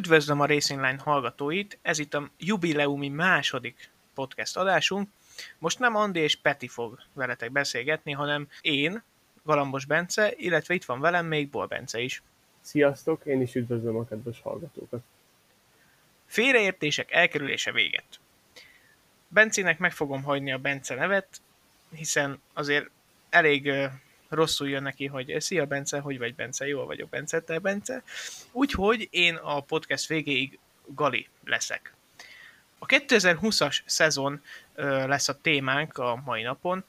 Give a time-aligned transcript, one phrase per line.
[0.00, 5.08] Üdvözlöm a Racing Line hallgatóit, ez itt a jubileumi második podcast adásunk.
[5.58, 9.02] Most nem Andi és Peti fog veletek beszélgetni, hanem én,
[9.42, 12.22] Galambos Bence, illetve itt van velem még Bol Bence is.
[12.60, 15.02] Sziasztok, én is üdvözlöm a kedves hallgatókat.
[16.26, 18.20] Félreértések elkerülése véget.
[19.28, 21.40] Bencének meg fogom hagyni a Bence nevet,
[21.94, 22.90] hiszen azért
[23.30, 23.72] elég
[24.30, 28.02] rosszul jön neki, hogy szia Bence, hogy vagy Bence, jól vagyok Bence, te Bence.
[28.52, 31.94] Úgyhogy én a podcast végéig Gali leszek.
[32.78, 34.42] A 2020-as szezon
[34.74, 36.84] lesz a témánk a mai napon.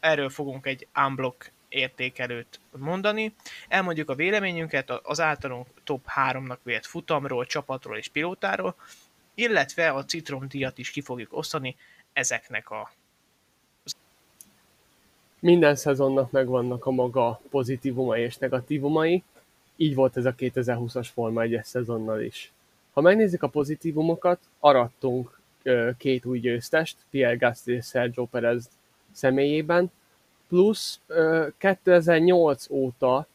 [0.00, 3.34] Erről fogunk egy unblock értékelőt mondani.
[3.68, 8.74] Elmondjuk a véleményünket az általunk top 3-nak vélt futamról, csapatról és pilótáról,
[9.34, 11.76] illetve a citromdíjat is ki fogjuk osztani
[12.12, 12.90] ezeknek a
[15.40, 19.22] minden szezonnak megvannak a maga pozitívumai és negatívumai,
[19.76, 22.52] így volt ez a 2020-as Forma 1 szezonnal is.
[22.92, 25.40] Ha megnézzük a pozitívumokat, arattunk
[25.98, 28.68] két új győztest, Pierre Gasly és Sergio Perez
[29.12, 29.90] személyében,
[30.48, 31.00] plusz
[31.58, 33.26] 2008 óta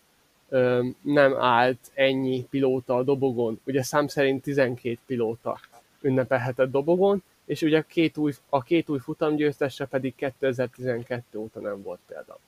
[1.01, 3.59] nem állt ennyi pilóta a dobogon.
[3.65, 5.59] Ugye szám szerint 12 pilóta
[6.01, 11.81] ünnepelhetett dobogon, és ugye a két új, a két új futamgyőztesre pedig 2012 óta nem
[11.81, 12.39] volt példa.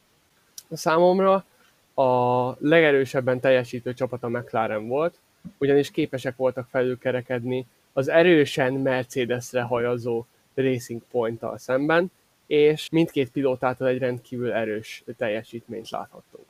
[0.71, 1.45] Számomra
[1.93, 5.19] a legerősebben teljesítő csapat a McLaren volt,
[5.57, 12.11] ugyanis képesek voltak felülkerekedni az erősen Mercedesre hajazó Racing Point-tal szemben,
[12.45, 16.45] és mindkét pilótától egy rendkívül erős teljesítményt láthattunk.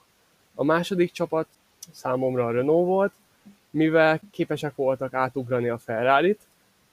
[0.56, 1.48] A második csapat
[1.92, 3.14] számomra a Renault volt,
[3.70, 6.40] mivel képesek voltak átugrani a Ferrari-t,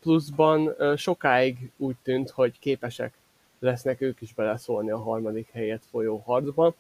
[0.03, 3.15] pluszban sokáig úgy tűnt, hogy képesek
[3.59, 6.75] lesznek ők is beleszólni a harmadik helyet folyó harcba,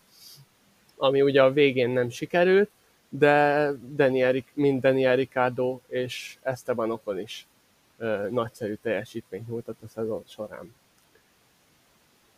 [0.96, 2.70] ami ugye a végén nem sikerült,
[3.08, 7.46] de Daniel, mind Daniel Ricardo és Esteban Ocon is
[7.98, 10.74] ö, nagyszerű teljesítményt nyújtott a szezon során.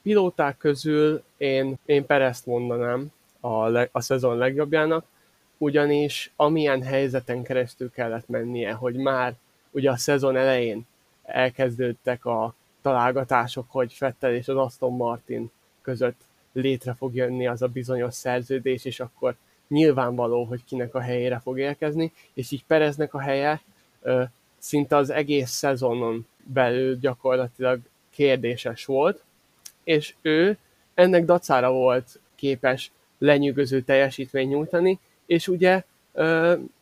[0.03, 5.07] Pilóták közül én, én Perezt mondanám a, le, a szezon legjobbjának,
[5.59, 9.35] ugyanis amilyen helyzeten keresztül kellett mennie, hogy már
[9.75, 10.87] ugye a szezon elején
[11.23, 15.51] elkezdődtek a találgatások, hogy Fettel és az Aston Martin
[15.83, 16.21] között
[16.53, 19.37] létre fog jönni az a bizonyos szerződés, és akkor
[19.69, 23.61] nyilvánvaló, hogy kinek a helyére fog érkezni, és így Pereznek a helye
[24.03, 24.23] ö,
[24.59, 27.81] szinte az egész szezonon belül gyakorlatilag
[28.11, 29.23] kérdéses volt,
[29.85, 30.57] és ő
[30.95, 35.83] ennek dacára volt képes lenyűgöző teljesítményt nyújtani, és ugye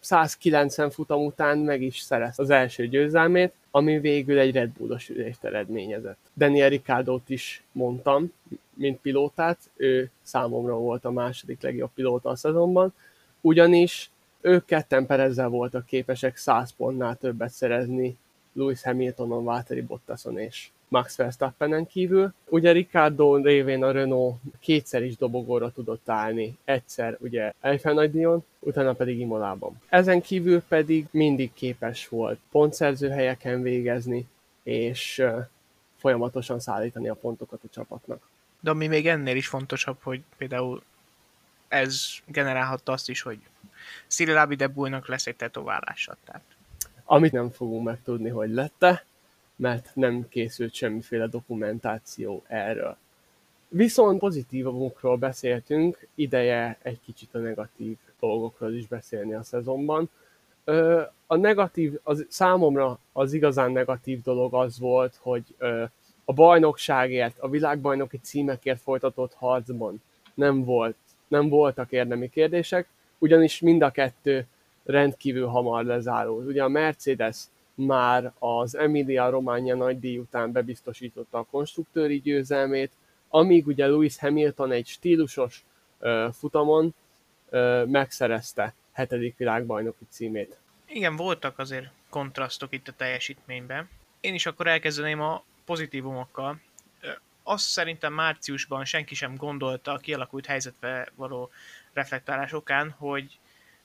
[0.01, 5.45] 190 futam után meg is szerez az első győzelmét, ami végül egy Red Bullos ülést
[5.45, 6.19] eredményezett.
[6.37, 8.33] Daniel ricciardo is mondtam,
[8.75, 12.95] mint pilótát, ő számomra volt a második legjobb pilóta a szezonban,
[13.41, 14.11] ugyanis
[14.41, 18.17] ők ketten Perezzel voltak képesek 100 pontnál többet szerezni
[18.53, 22.35] Lewis Hamiltonon, Valtteri Bottason és Max Verstappenen kívül.
[22.49, 28.93] Ugye Ricardo révén a Renault kétszer is dobogóra tudott állni, egyszer ugye Eiffel Nagydíjon, utána
[28.93, 29.81] pedig Imolában.
[29.89, 34.29] Ezen kívül pedig mindig képes volt pontszerző helyeken végezni,
[34.63, 35.25] és
[35.97, 38.29] folyamatosan szállítani a pontokat a csapatnak.
[38.61, 40.83] De ami még ennél is fontosabb, hogy például
[41.69, 43.39] ez generálhatta azt is, hogy
[44.07, 46.17] Cyril Abiteboulnak lesz egy tetoválása.
[46.25, 46.43] Tehát.
[47.05, 49.05] Amit nem fogunk megtudni, hogy lette,
[49.57, 52.97] mert nem készült semmiféle dokumentáció erről.
[53.69, 60.11] Viszont pozitívumokról beszéltünk, ideje egy kicsit a negatív dolgokról is beszélni a szezonban.
[61.27, 65.45] A negatív, az, számomra az igazán negatív dolog az volt, hogy
[66.25, 70.03] a bajnokságért, a világbajnoki címekért folytatott harcban
[70.35, 70.97] nem, volt,
[71.29, 74.47] nem voltak érdemi kérdések, ugyanis mind a kettő
[74.85, 76.47] rendkívül hamar lezárult.
[76.47, 77.45] Ugye a Mercedes
[77.75, 82.93] már az Emilia Romagna nagydíj után bebiztosította a konstruktőri győzelmét,
[83.29, 85.65] amíg ugye Lewis Hamilton egy stílusos
[85.99, 86.95] uh, futamon
[87.51, 90.59] uh, megszerezte hetedik világbajnoki címét.
[90.87, 93.89] Igen, voltak azért kontrasztok itt a teljesítményben.
[94.21, 96.61] Én is akkor elkezdeném a pozitívumokkal.
[97.43, 101.51] Azt szerintem márciusban senki sem gondolta a kialakult helyzetbe való
[101.93, 103.39] reflektálás okán, hogy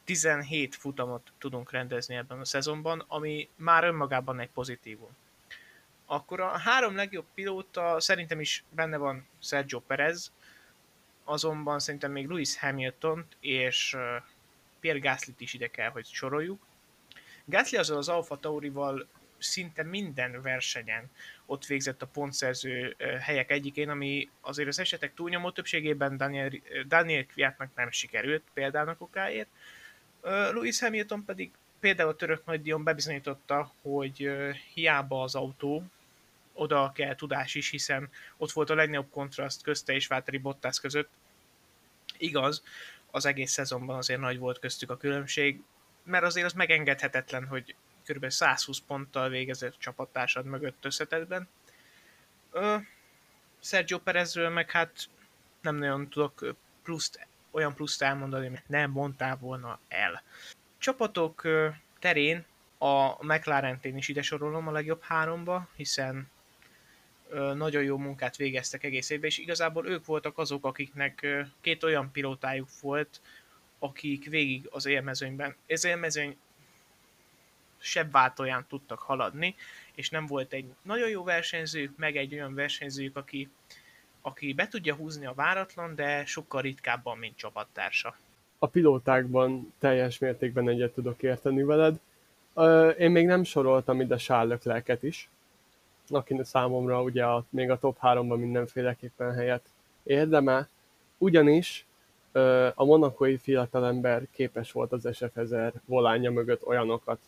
[0.08, 5.10] 17 futamot tudunk rendezni ebben a szezonban, ami már önmagában egy pozitívum.
[6.06, 10.32] Akkor a három legjobb pilóta szerintem is benne van Sergio Perez,
[11.24, 13.98] azonban szerintem még Lewis Hamilton és
[14.80, 16.66] Pierre gasly is ide kell, hogy soroljuk.
[17.46, 19.08] Gasly azzal az Alfa Taurival
[19.38, 21.12] szinte minden versenyen
[21.46, 26.52] ott végzett a pontszerző helyek egyikén, ami azért az esetek túlnyomó többségében Daniel,
[26.88, 29.50] Daniel Kviatnak nem sikerült példának okáért,
[30.28, 34.30] Lewis Hamilton pedig például a török nagydíjon bebizonyította, hogy
[34.74, 35.84] hiába az autó,
[36.54, 41.10] oda kell tudás is, hiszen ott volt a legnagyobb kontraszt közte és Válteri Bottas között.
[42.18, 42.64] Igaz,
[43.12, 45.62] az egész szezonban azért nagy volt köztük a különbség,
[46.04, 47.76] mert azért az megengedhetetlen, hogy
[48.06, 48.30] kb.
[48.30, 51.48] 120 ponttal végezett csapattársad mögött összetetben.
[53.60, 55.10] Sergio Perezről meg hát
[55.62, 60.24] nem nagyon tudok pluszt, olyan pluszt elmondani, mert nem mondtál volna el.
[60.78, 61.48] Csapatok
[62.00, 62.46] terén
[62.78, 66.30] a McLaren-t én is ide sorolom a legjobb háromba, hiszen
[67.54, 71.28] nagyon jó munkát végeztek egész évben, és igazából ők voltak azok, akiknek
[71.62, 73.22] két olyan pilótájuk volt,
[73.80, 76.38] akik végig az élmezőnyben, ez élmezőny
[77.80, 79.56] sebb váltóján tudtak haladni,
[79.96, 83.50] és nem volt egy nagyon jó versenyzők, meg egy olyan versenyzők, aki,
[84.28, 88.16] aki be tudja húzni a váratlan, de sokkal ritkábban, mint csapattársa.
[88.60, 92.00] A pilótákban teljes mértékben egyet tudok érteni veled.
[92.98, 95.30] Én még nem soroltam ide Sárlöklelket is,
[96.10, 99.66] aki számomra ugye a, még a top 3-ban mindenféleképpen helyet
[100.04, 100.70] érdemel,
[101.18, 101.86] ugyanis
[102.76, 107.20] a monakói fiatalember képes volt az SF1000 volánja mögött olyanokat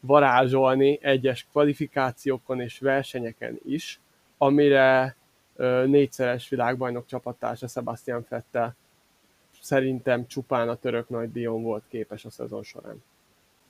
[0.00, 4.00] varázsolni egyes kvalifikációkon és versenyeken is,
[4.38, 5.16] amire
[5.86, 8.76] négyszeres világbajnok csapattársa Sebastian Vettel
[9.60, 13.02] szerintem csupán a török nagy Dion volt képes a szezon során.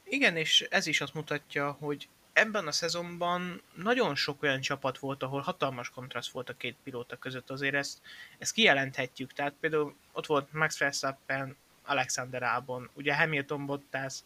[0.05, 5.23] Igen, és ez is azt mutatja, hogy ebben a szezonban nagyon sok olyan csapat volt,
[5.23, 8.01] ahol hatalmas kontraszt volt a két pilóta között, azért ezt,
[8.39, 9.33] ezt kijelenthetjük.
[9.33, 14.19] Tehát például ott volt Max Verstappen, Alexander Albon, ugye Hamilton Bottas,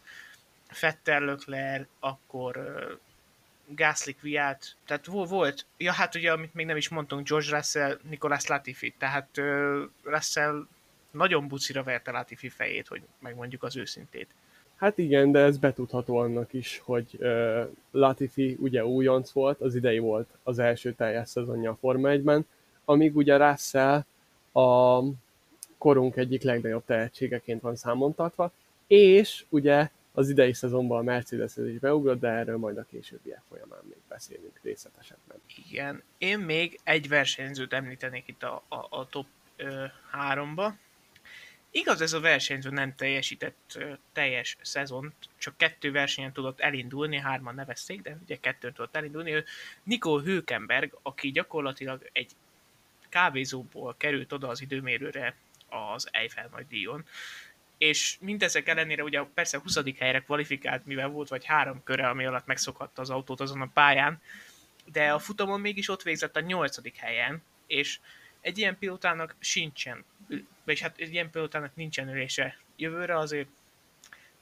[0.67, 2.57] Fetter Leclerc, akkor
[3.67, 8.47] Gasly Kviat, tehát volt, ja hát ugye, amit még nem is mondtunk, George Russell, Nicolas
[8.47, 9.41] Latifi, tehát
[10.03, 10.67] Russell
[11.11, 14.27] nagyon bucira verte Latifi fejét, hogy megmondjuk az őszintét.
[14.75, 19.99] Hát igen, de ez betudható annak is, hogy uh, Latifi ugye újonc volt, az idei
[19.99, 22.45] volt az első teljes szezonja a Forma 1-ben,
[22.85, 24.05] amíg ugye Russell
[24.51, 24.99] a
[25.77, 28.51] korunk egyik legnagyobb tehetségeként van számon tartva,
[28.87, 33.79] és ugye az idei szezonban a mercedes is beugrott, de erről majd a későbbiek folyamán
[33.83, 35.37] még beszélünk részletesebben.
[35.67, 39.25] Igen, én még egy versenyzőt említenék itt a, a, a top
[40.13, 40.73] 3-ba,
[41.75, 43.79] Igaz, ez a versenyző nem teljesített
[44.11, 49.31] teljes szezont, csak kettő versenyen tudott elindulni, hárman nevezték, de ugye kettőn tudott elindulni.
[49.31, 49.45] Ő
[49.83, 52.31] Nico Hülkenberg, aki gyakorlatilag egy
[53.09, 55.35] kávézóból került oda az időmérőre
[55.69, 57.05] az Eiffel nagy díjon,
[57.77, 59.79] és mindezek ellenére ugye persze 20.
[59.97, 64.21] helyre kvalifikált, mivel volt vagy három köre, ami alatt megszokhatta az autót azon a pályán,
[64.91, 66.97] de a futamon mégis ott végzett a 8.
[66.97, 67.99] helyen, és
[68.41, 70.05] egy ilyen pilótának sincsen
[70.65, 73.47] és hát egy ilyen pilótának nincsen ülése jövőre, azért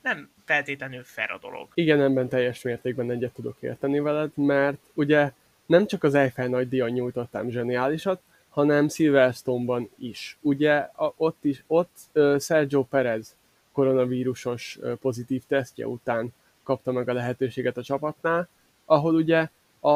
[0.02, 1.68] nem feltétlenül fel a dolog.
[1.74, 5.32] Igen, ebben teljes mértékben egyet tudok érteni veled, mert ugye
[5.66, 10.38] nem csak az Eiffel nagy díjon nyújtottam zseniálisat, hanem Silverstone-ban is.
[10.42, 11.98] Ugye ott is, ott
[12.40, 13.36] Sergio Perez
[13.72, 16.34] koronavírusos pozitív tesztje után
[16.64, 18.48] kapta meg a lehetőséget a csapatnál,
[18.86, 19.90] ahol ugye a,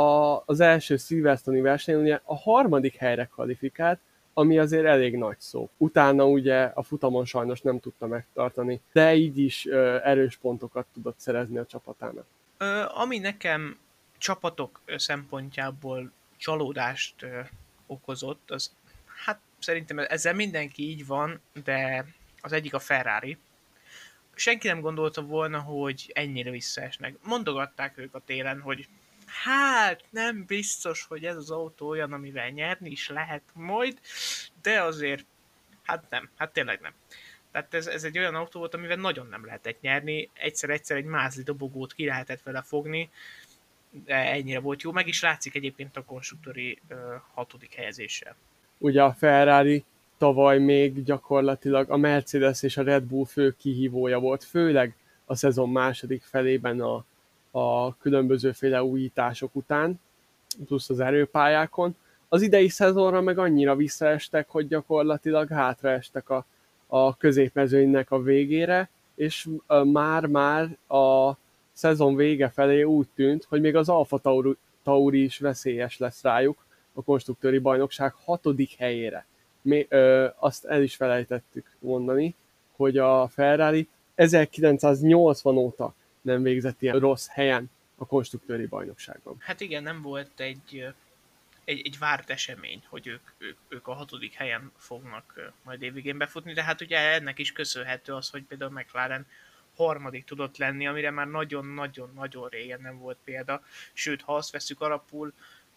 [0.46, 4.00] az első Silverstone-i versenyen ugye a harmadik helyre kvalifikált,
[4.34, 5.70] ami azért elég nagy szó.
[5.78, 11.20] Utána ugye a futamon sajnos nem tudta megtartani, de így is ö, erős pontokat tudott
[11.20, 12.26] szerezni a csapatának.
[12.58, 13.80] Ö, ami nekem
[14.18, 17.40] csapatok szempontjából csalódást ö,
[17.86, 18.76] okozott, az
[19.26, 22.06] hát szerintem ezzel mindenki így van, de
[22.42, 23.38] az egyik a Ferrari.
[24.36, 27.16] Senki nem gondolta volna, hogy ennyire visszaesnek.
[27.24, 28.88] Mondogatták ők a télen, hogy
[29.26, 34.00] hát nem biztos, hogy ez az autó olyan, amivel nyerni is lehet majd,
[34.62, 35.26] de azért,
[35.84, 36.94] hát nem, hát tényleg nem.
[37.52, 41.44] Tehát ez, ez egy olyan autó volt, amivel nagyon nem lehetett nyerni, egyszer-egyszer egy mázli
[41.44, 43.10] dobogót ki lehetett vele fogni,
[44.06, 46.98] ennyire volt jó, meg is látszik egyébként a konstruktúri uh,
[47.34, 48.36] hatodik helyezéssel.
[48.78, 49.84] Ugye a Ferrari
[50.18, 55.70] tavaly még gyakorlatilag a Mercedes és a Red Bull fő kihívója volt, főleg a szezon
[55.70, 57.06] második felében a
[57.58, 60.00] a különbözőféle újítások után,
[60.66, 61.96] plusz az erőpályákon.
[62.30, 66.46] Az idei szezonra meg annyira visszaestek, hogy gyakorlatilag hátraestek a,
[66.88, 69.48] a középmezőnynek a végére, és
[69.84, 71.32] már-már a
[71.76, 76.66] szezon vége felé úgy tűnt, hogy még az Alfa Tauri, Tauri is veszélyes lesz rájuk
[76.94, 79.26] a konstruktőri bajnokság hatodik helyére.
[79.62, 82.36] Mi, ö, azt el is felejtettük mondani,
[82.76, 89.36] hogy a Ferrari 1980 óta nem végzett ilyen rossz helyen a konstruktőri bajnokságban.
[89.40, 90.86] Hát igen, nem volt egy,
[91.64, 96.54] egy, egy várt esemény, hogy ők, ők, ők a hatodik helyen fognak majd évvégén befutni,
[96.54, 99.26] de hát ugye ennek is köszönhető az, hogy például McLaren
[99.76, 103.62] harmadik tudott lenni, amire már nagyon-nagyon-nagyon régen nem volt példa.
[103.94, 105.34] Sőt, ha azt veszük alapul,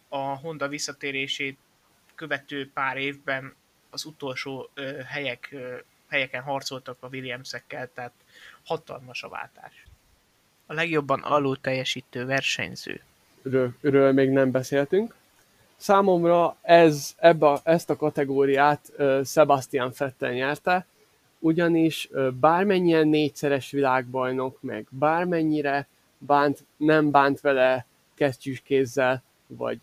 [0.08, 1.58] a Honda visszatérését
[2.14, 3.54] követő pár évben
[3.90, 5.76] az utolsó ö, helyek, ö,
[6.08, 8.12] helyeken harcoltak a Williamsekkel, tehát
[8.64, 9.86] hatalmas a váltás.
[10.66, 13.02] A legjobban alul teljesítő versenyző.
[13.42, 15.14] Ről, ről még nem beszéltünk.
[15.76, 18.92] Számomra ez, ebbe, ezt a kategóriát
[19.24, 20.86] Sebastian Vettel nyerte,
[21.38, 25.86] ugyanis bármennyien négyszeres világbajnok, meg bármennyire
[26.18, 29.78] bánt, nem bánt vele kesztyűs kézzel, vagy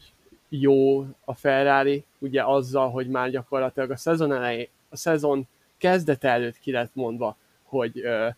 [0.50, 5.48] jó a Ferrari, ugye azzal, hogy már gyakorlatilag a szezon elején, a szezon
[5.78, 8.34] kezdete előtt ki lett mondva, hogy uh,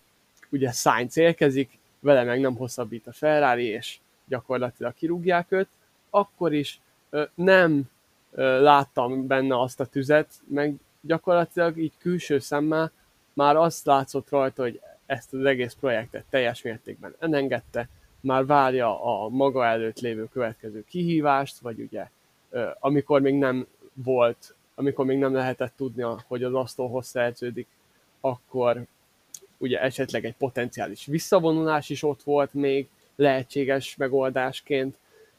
[0.49, 5.67] ugye Sainz érkezik, vele meg nem hosszabbít a Ferrari, és gyakorlatilag kirúgják őt,
[6.09, 6.79] akkor is
[7.11, 7.81] uh, nem
[8.31, 12.91] uh, láttam benne azt a tüzet, meg gyakorlatilag így külső szemmel
[13.37, 17.89] már azt látszott rajta, hogy ezt az egész projektet teljes mértékben elengedte,
[18.19, 22.07] már várja a maga előtt lévő következő kihívást, vagy ugye
[22.79, 27.67] amikor még nem volt, amikor még nem lehetett tudni, hogy az asztalhoz szerződik,
[28.19, 28.85] akkor
[29.57, 34.95] ugye esetleg egy potenciális visszavonulás is ott volt még lehetséges megoldásként,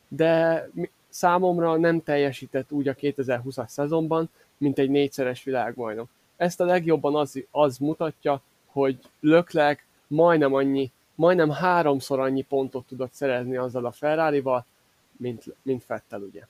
[0.08, 0.68] de
[1.08, 6.08] számomra nem teljesített úgy a 2020-as szezonban, mint egy négyszeres világbajnok.
[6.38, 13.12] Ezt a legjobban az, az mutatja, hogy Löklek majdnem annyi, majdnem háromszor annyi pontot tudott
[13.12, 14.66] szerezni azzal a Ferrari-val,
[15.16, 16.42] mint, mint Fettel ugye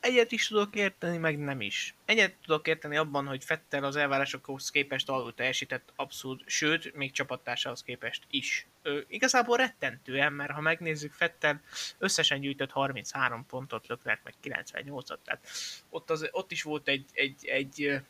[0.00, 1.94] egyet is tudok érteni, meg nem is.
[2.04, 7.82] Egyet tudok érteni abban, hogy Fettel az elvárásokhoz képest alul teljesített abszolút, sőt, még csapattársához
[7.82, 8.66] képest is.
[8.82, 11.60] Ö, igazából rettentően, mert ha megnézzük, Fettel
[11.98, 15.46] összesen gyűjtött 33 pontot, Lökler meg 98-at, tehát
[15.90, 18.00] ott, az, ott is volt egy, egy, egy,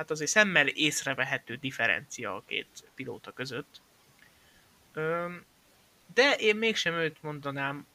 [0.00, 3.80] hát azért szemmel észrevehető differencia a két pilóta között.
[6.14, 7.86] De én mégsem őt mondanám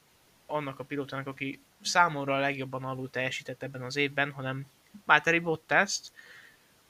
[0.46, 4.66] annak a pilótának, aki számomra a legjobban alul teljesített ebben az évben, hanem
[5.06, 6.00] Valtteri bottas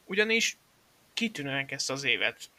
[0.06, 0.58] ugyanis
[1.14, 2.50] kitűnően kezdte az évet.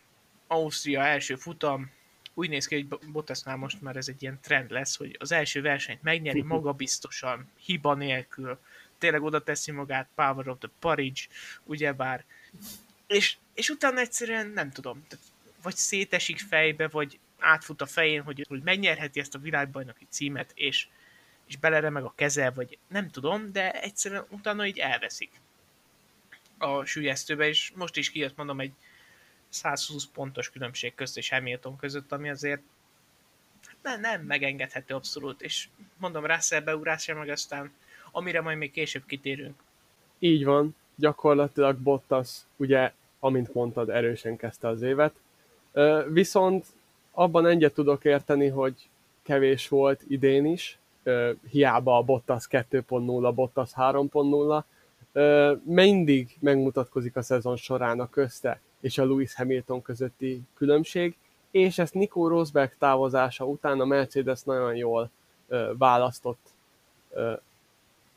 [0.47, 1.91] Ausztria első futam,
[2.35, 5.61] úgy néz ki, hogy Bottasnál most már ez egy ilyen trend lesz, hogy az első
[5.63, 8.59] versenyt megnyeri magabiztosan, hiba nélkül,
[8.99, 11.21] tényleg oda teszi magát, Power of the Parage,
[11.65, 12.25] ugyebár,
[13.07, 15.07] és, és utána egyszerűen nem tudom,
[15.63, 20.87] vagy szétesik fejbe, vagy átfut a fején, hogy, hogy megnyerheti ezt a világbajnoki címet, és
[21.47, 25.31] és beleremeg a keze, vagy nem tudom, de egyszerűen utána így elveszik
[26.59, 28.73] a sülyeztőbe, és most is kijött mondom egy
[29.49, 32.63] 120 pontos különbség közt és Hamilton között, ami azért
[33.83, 37.73] nem, nem megengedhető abszolút, és mondom, Russell beugrása meg aztán,
[38.13, 39.63] amire majd még később kitérünk.
[40.19, 45.15] Így van, gyakorlatilag Bottas, ugye, amint mondtad, erősen kezdte az évet,
[46.09, 46.67] viszont
[47.13, 48.89] abban egyet tudok érteni, hogy
[49.23, 50.79] kevés volt idén is,
[51.51, 59.05] hiába a Bottas 2.0, Bottas 3.0, mindig megmutatkozik a szezon során a közte és a
[59.05, 61.17] Lewis Hamilton közötti különbség,
[61.51, 65.11] és ezt Nico Rosberg távozása után a Mercedes nagyon jól
[65.73, 66.47] választott,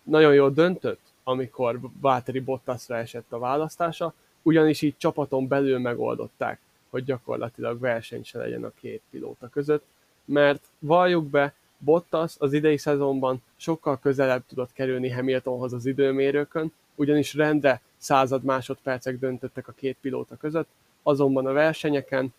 [0.03, 6.59] nagyon jól döntött, amikor Valtteri Bottasra esett a választása, ugyanis így csapaton belül megoldották,
[6.89, 9.83] hogy gyakorlatilag verseny se legyen a két pilóta között,
[10.25, 17.33] mert valljuk be, Bottas az idei szezonban sokkal közelebb tudott kerülni Hamiltonhoz az időmérőkön, ugyanis
[17.33, 20.67] rendre század másodpercek döntöttek a két pilóta között,
[21.03, 22.33] azonban a versenyeken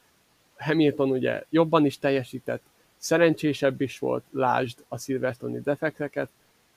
[0.56, 2.62] Hamilton ugye jobban is teljesített,
[2.96, 6.28] szerencsésebb is volt, lásd a Silverstone-i defekteket,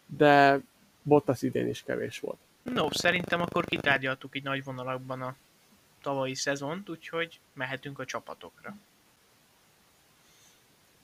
[0.05, 0.61] de
[1.03, 2.37] Bottas idén is kevés volt.
[2.63, 5.35] No, szerintem akkor kitárgyaltuk így nagy vonalakban a
[6.01, 8.75] tavalyi szezont, úgyhogy mehetünk a csapatokra.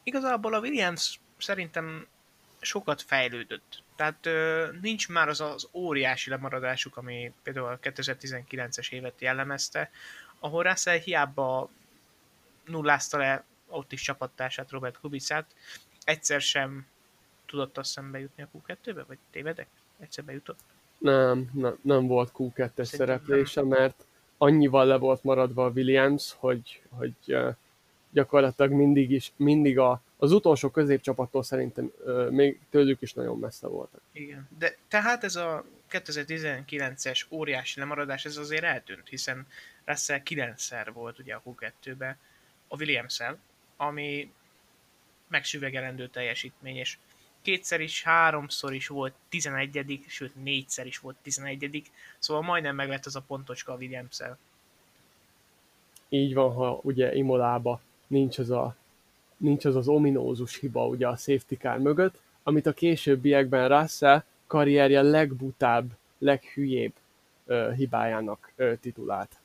[0.04, 2.08] Igazából a Williams szerintem
[2.60, 3.84] sokat fejlődött.
[3.96, 9.92] Tehát ö, nincs már az az óriási lemaradásuk, ami például a 2019-es évet jellemezte,
[10.40, 11.70] ahol Russell hiába
[12.66, 15.56] nullázta le ott is csapattársát, Robert Kubicát,
[16.04, 16.88] egyszer sem
[17.46, 19.68] tudott azt szembe jutni a Q2-be, vagy tévedek?
[20.00, 20.60] Egyszer bejutott?
[20.98, 24.06] Nem, nem, nem volt Q2-es szereplése, mert
[24.38, 27.38] annyival le volt maradva a Williams, hogy, hogy
[28.12, 31.92] gyakorlatilag mindig is, mindig a az utolsó középcsapattól szerintem
[32.30, 34.02] még tőlük is nagyon messze voltak.
[34.12, 39.48] Igen, de tehát ez a 2019-es óriási lemaradás, ez azért eltűnt, hiszen
[39.86, 42.18] Russell 9-szer volt ugye a Q2-be
[42.68, 43.22] a williams
[43.78, 44.32] ami
[45.28, 46.98] megsüvegelendő teljesítmény, és
[47.50, 51.90] kétszer is, háromszor is volt 11 sőt négyszer is volt 11
[52.20, 54.38] szóval majdnem meg lett az a pontocska a williams -el.
[56.10, 58.76] Így van, ha ugye Imolába nincs az a,
[59.38, 65.02] nincs az, az ominózus hiba ugye a safety car mögött, amit a későbbiekben Russell karrierje
[65.02, 66.94] legbutább, leghülyébb
[67.46, 69.36] ö, hibájának ö, titulált.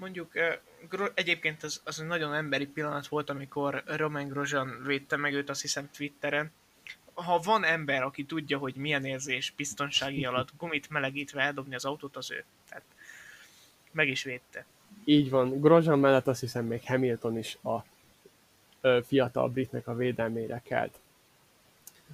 [0.00, 0.32] Mondjuk
[1.14, 5.60] egyébként az, az egy nagyon emberi pillanat volt, amikor Roman Grosjean védte meg őt, azt
[5.60, 6.52] hiszem Twitteren.
[7.14, 12.16] Ha van ember, aki tudja, hogy milyen érzés biztonsági alatt gumit melegítve eldobni az autót,
[12.16, 12.44] az ő.
[12.68, 12.84] Tehát
[13.92, 14.66] meg is védte.
[15.04, 15.60] Így van.
[15.60, 17.84] Grosjean mellett azt hiszem még Hamilton is a
[19.06, 20.98] fiatal britnek a védelmére kelt.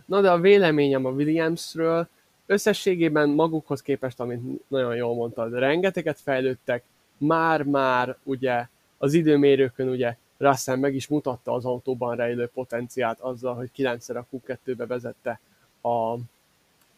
[0.05, 2.09] Na de a véleményem a Williamsről,
[2.47, 6.85] összességében magukhoz képest, amit nagyon jól mondtad, rengeteget fejlődtek,
[7.19, 8.67] már-már ugye
[8.99, 14.37] az időmérőkön ugye Russell meg is mutatta az autóban rejlő potenciát azzal, hogy 9-szer a
[14.37, 15.41] Q2-be vezette
[15.81, 16.13] a,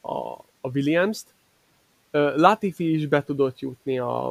[0.01, 1.27] a, a Williams-t.
[2.11, 4.31] Latifi is be tudott jutni a,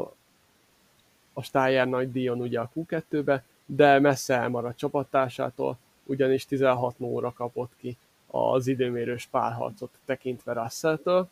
[1.34, 7.72] a Steyer nagy díjon ugye a Q2-be, de messze elmaradt csapattársától, ugyanis 16 nóra kapott
[7.80, 11.30] ki az időmérős párharcot tekintve Russell-től.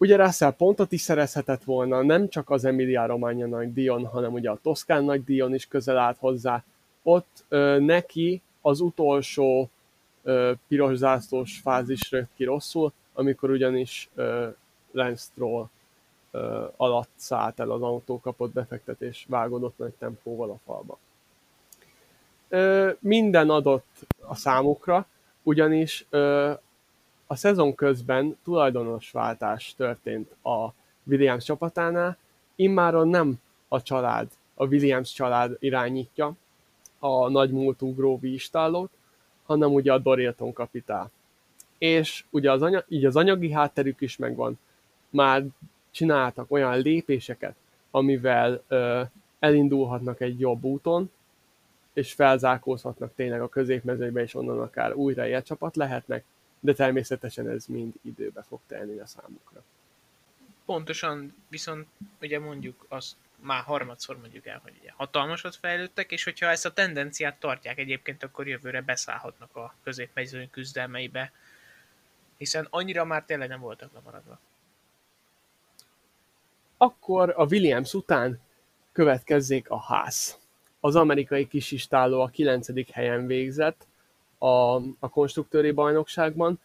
[0.00, 4.50] Ugye Russell pontot is szerezhetett volna, nem csak az Emilia Romagna nagy díjon, hanem ugye
[4.50, 6.64] a Toszkán nagy díjon is közel állt hozzá.
[7.02, 9.70] Ott ö, neki az utolsó
[10.22, 14.48] ö, piros zászlós fázis rögt ki rosszul, amikor ugyanis ö,
[14.90, 15.68] Lance Stroll
[16.30, 20.98] ö, alatt szállt el az autó, kapott befektetés, vágódott nagy tempóval a falba.
[22.48, 25.06] Ö, minden adott a számukra,
[25.42, 26.52] ugyanis ö,
[27.30, 30.72] a szezon közben tulajdonosváltás történt a
[31.04, 32.16] Williams csapatánál,
[32.56, 36.32] immáron nem a család, a Williams család irányítja
[36.98, 38.90] a nagy múltú Gróvi istállót,
[39.46, 41.10] hanem ugye a Dorilton kapitál.
[41.78, 44.58] És ugye az anyag, így az anyagi hátterük is megvan.
[45.10, 45.44] Már
[45.90, 47.54] csináltak olyan lépéseket,
[47.90, 49.02] amivel ö,
[49.38, 51.10] elindulhatnak egy jobb úton,
[51.92, 56.24] és felzárkózhatnak tényleg a középmezőbe, és onnan akár újra csapat lehetnek,
[56.60, 59.62] de természetesen ez mind időbe fog telni a számukra.
[60.64, 61.86] Pontosan, viszont
[62.20, 66.72] ugye mondjuk azt már harmadszor mondjuk el, hogy ugye hatalmasat fejlődtek, és hogyha ezt a
[66.72, 71.32] tendenciát tartják egyébként, akkor jövőre beszállhatnak a középmezőny küzdelmeibe,
[72.36, 74.38] hiszen annyira már tényleg nem voltak lemaradva.
[76.76, 78.40] Akkor a Williams után
[78.92, 80.38] következzék a ház.
[80.80, 82.92] Az amerikai kisistáló a 9.
[82.92, 83.86] helyen végzett,
[84.40, 86.60] a, a konstruktőri bajnokságban.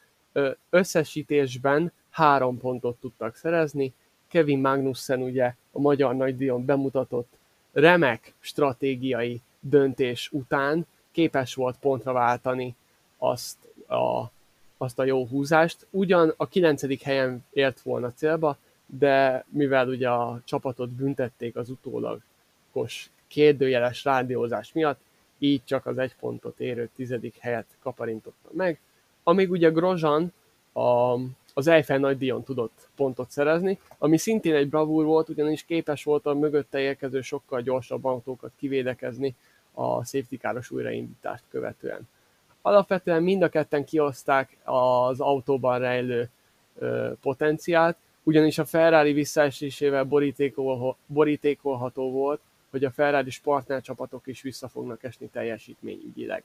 [0.69, 3.93] Összesítésben három pontot tudtak szerezni.
[4.27, 7.33] Kevin Magnussen ugye a magyar nagydíjon bemutatott
[7.71, 12.75] remek stratégiai döntés után képes volt pontra váltani
[13.17, 13.57] azt
[13.87, 14.31] a,
[14.77, 15.87] azt a jó húzást.
[15.89, 23.09] Ugyan a kilencedik helyen ért volna célba, de mivel ugye a csapatot büntették az utólagos
[23.27, 24.99] kérdőjeles rádiózás miatt,
[25.39, 28.79] így csak az egy pontot érő tizedik helyet kaparintotta meg,
[29.23, 30.33] amíg ugye Grozan
[30.73, 31.13] a,
[31.53, 36.25] az Eiffel nagy díjon tudott pontot szerezni, ami szintén egy bravúr volt, ugyanis képes volt
[36.25, 39.35] a mögötte érkező sokkal gyorsabb autókat kivédekezni
[39.73, 42.07] a safety káros újraindítást követően.
[42.61, 46.29] Alapvetően mind a ketten kioszták az autóban rejlő
[46.77, 52.41] ö, potenciált, ugyanis a Ferrari visszaesésével borítékol, borítékolható volt,
[52.75, 56.43] hogy a Ferrari partnercsapatok is vissza fognak esni teljesítményügyileg.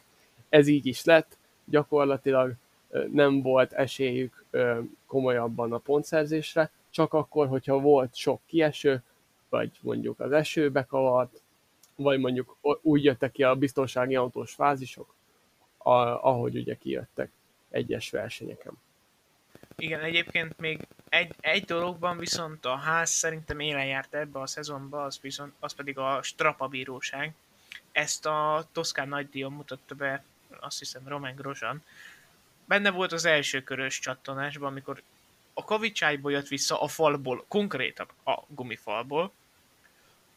[0.48, 2.54] Ez így is lett, gyakorlatilag
[3.12, 4.44] nem volt esélyük
[5.06, 9.02] komolyabban a pontszerzésre, csak akkor, hogyha volt sok kieső,
[9.48, 11.42] vagy mondjuk az eső bekavart,
[11.96, 15.14] vagy mondjuk úgy jöttek ki a biztonsági autós fázisok,
[15.78, 17.30] ahogy ugye kijöttek
[17.70, 18.72] egyes versenyeken.
[19.76, 25.04] Igen, egyébként még egy, egy dologban viszont a ház szerintem élen járt ebbe a szezonba,
[25.04, 27.32] az, viszont, az pedig a Strapa bíróság.
[27.92, 30.24] Ezt a Toszkán nagydíjon mutatta be,
[30.60, 31.82] azt hiszem Roman Grosjean.
[32.64, 35.02] Benne volt az első körös csattanásban, amikor
[35.54, 39.32] a kavicsájból jött vissza a falból, konkrétan a gumifalból.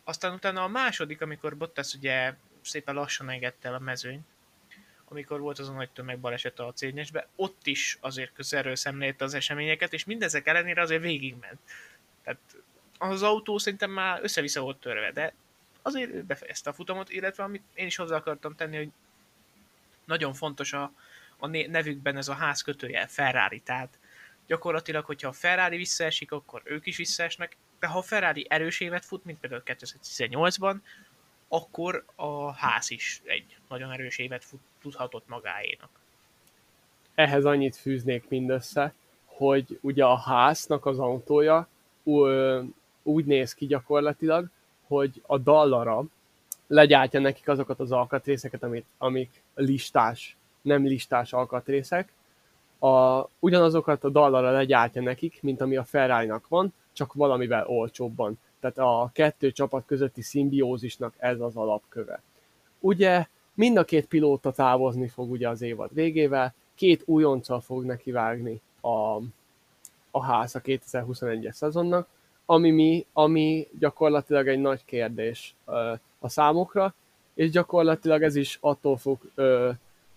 [0.03, 4.27] Aztán utána a második, amikor Bottas ugye szépen lassan engedte el a mezőnyt,
[5.13, 9.93] amikor volt az a nagy tömegbaleset a cégnyesbe, ott is azért közelről szemlélte az eseményeket,
[9.93, 11.59] és mindezek ellenére azért végigment.
[12.23, 12.39] Tehát
[12.97, 15.33] az autó szerintem már össze-vissza volt törve, de
[15.81, 18.91] azért befejezte a futamot, illetve amit én is hozzá akartam tenni, hogy
[20.05, 20.91] nagyon fontos a,
[21.37, 23.99] a nevükben ez a ház kötőjel, Ferrari, tehát
[24.47, 29.05] gyakorlatilag, hogyha a Ferrari visszaesik, akkor ők is visszaesnek, de ha a Ferrari erős évet
[29.05, 30.75] fut, mint például 2018-ban,
[31.53, 35.89] akkor a ház is egy nagyon erős évet fut, tudhatott magáénak.
[37.15, 38.93] Ehhez annyit fűznék mindössze,
[39.25, 41.67] hogy ugye a háznak az autója
[43.03, 44.49] úgy néz ki gyakorlatilag,
[44.87, 46.03] hogy a dallara
[46.67, 52.13] legyártja nekik azokat az alkatrészeket, amit, amik listás, nem listás alkatrészek,
[52.79, 58.39] a, ugyanazokat a dallara legyártja nekik, mint ami a ferrari van, csak valamivel olcsóbban.
[58.63, 62.21] Tehát a kettő csapat közötti szimbiózisnak ez az alapköve.
[62.79, 68.61] Ugye mind a két pilóta távozni fog ugye az évad végével, két újonccal fog nekivágni
[68.81, 69.17] a,
[70.11, 72.07] a ház a 2021-es szezonnak,
[72.45, 75.55] ami, mi, ami gyakorlatilag egy nagy kérdés
[76.19, 76.93] a számokra,
[77.33, 79.69] és gyakorlatilag ez is attól fog ö,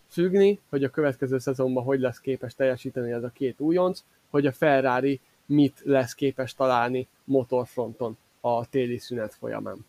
[0.08, 4.52] függni, hogy a következő szezonban hogy lesz képes teljesíteni ez a két újonc, hogy a
[4.52, 8.16] Ferrari mit lesz képes találni motorfronton
[8.54, 9.86] a téli szünet folyamán.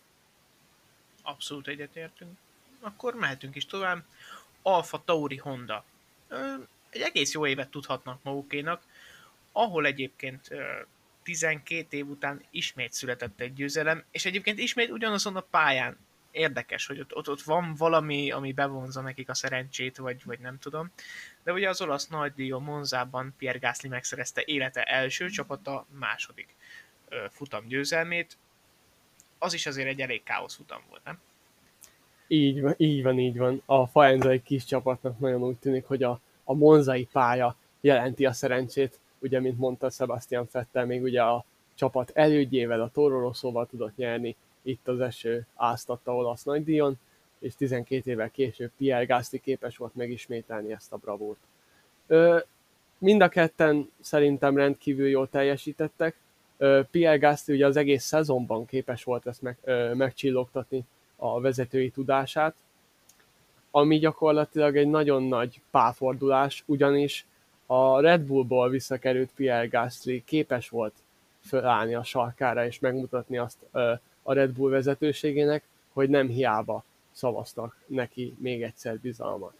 [1.21, 2.37] Abszolút egyetértünk.
[2.79, 4.03] Akkor mehetünk is tovább.
[4.61, 5.83] Alfa Tauri Honda.
[6.89, 8.83] Egy egész jó évet tudhatnak magukénak,
[9.51, 10.49] ahol egyébként
[11.23, 15.97] 12 év után ismét született egy győzelem, és egyébként ismét ugyanazon a pályán
[16.31, 20.59] érdekes, hogy ott, ott, ott van valami, ami bevonza nekik a szerencsét, vagy, vagy nem
[20.59, 20.91] tudom.
[21.43, 26.55] De ugye az olasz nagydíjon Monzában Pierre Gasly megszerezte élete első csapata második
[27.29, 28.37] futam győzelmét.
[29.37, 31.19] Az is azért egy elég káosz futam volt, nem?
[32.27, 33.61] Így van, így van, így van.
[33.65, 38.33] A Faenza egy kis csapatnak nagyon úgy tűnik, hogy a, a monzai pálya jelenti a
[38.33, 38.99] szerencsét.
[39.19, 41.45] Ugye, mint mondta Sebastian Fettel, még ugye a
[41.75, 46.99] csapat elődjével, a Toro Rosszóval tudott nyerni itt az eső áztatta olasz nagydíjon,
[47.39, 51.39] és 12 évvel később Pierre Gasly képes volt megismételni ezt a bravúrt.
[52.07, 52.39] Ö,
[52.97, 56.15] mind a ketten szerintem rendkívül jól teljesítettek.
[56.91, 59.57] Pierre Gasly ugye az egész szezonban képes volt ezt meg,
[59.93, 60.83] megcsillogtatni
[61.15, 62.55] a vezetői tudását,
[63.71, 67.25] ami gyakorlatilag egy nagyon nagy pálfordulás, ugyanis
[67.65, 70.93] a Red Bullból visszakerült Pierre Gasly képes volt
[71.41, 73.57] fölállni a sarkára és megmutatni azt
[74.23, 79.53] a Red Bull vezetőségének, hogy nem hiába szavaztak neki még egyszer bizalmat.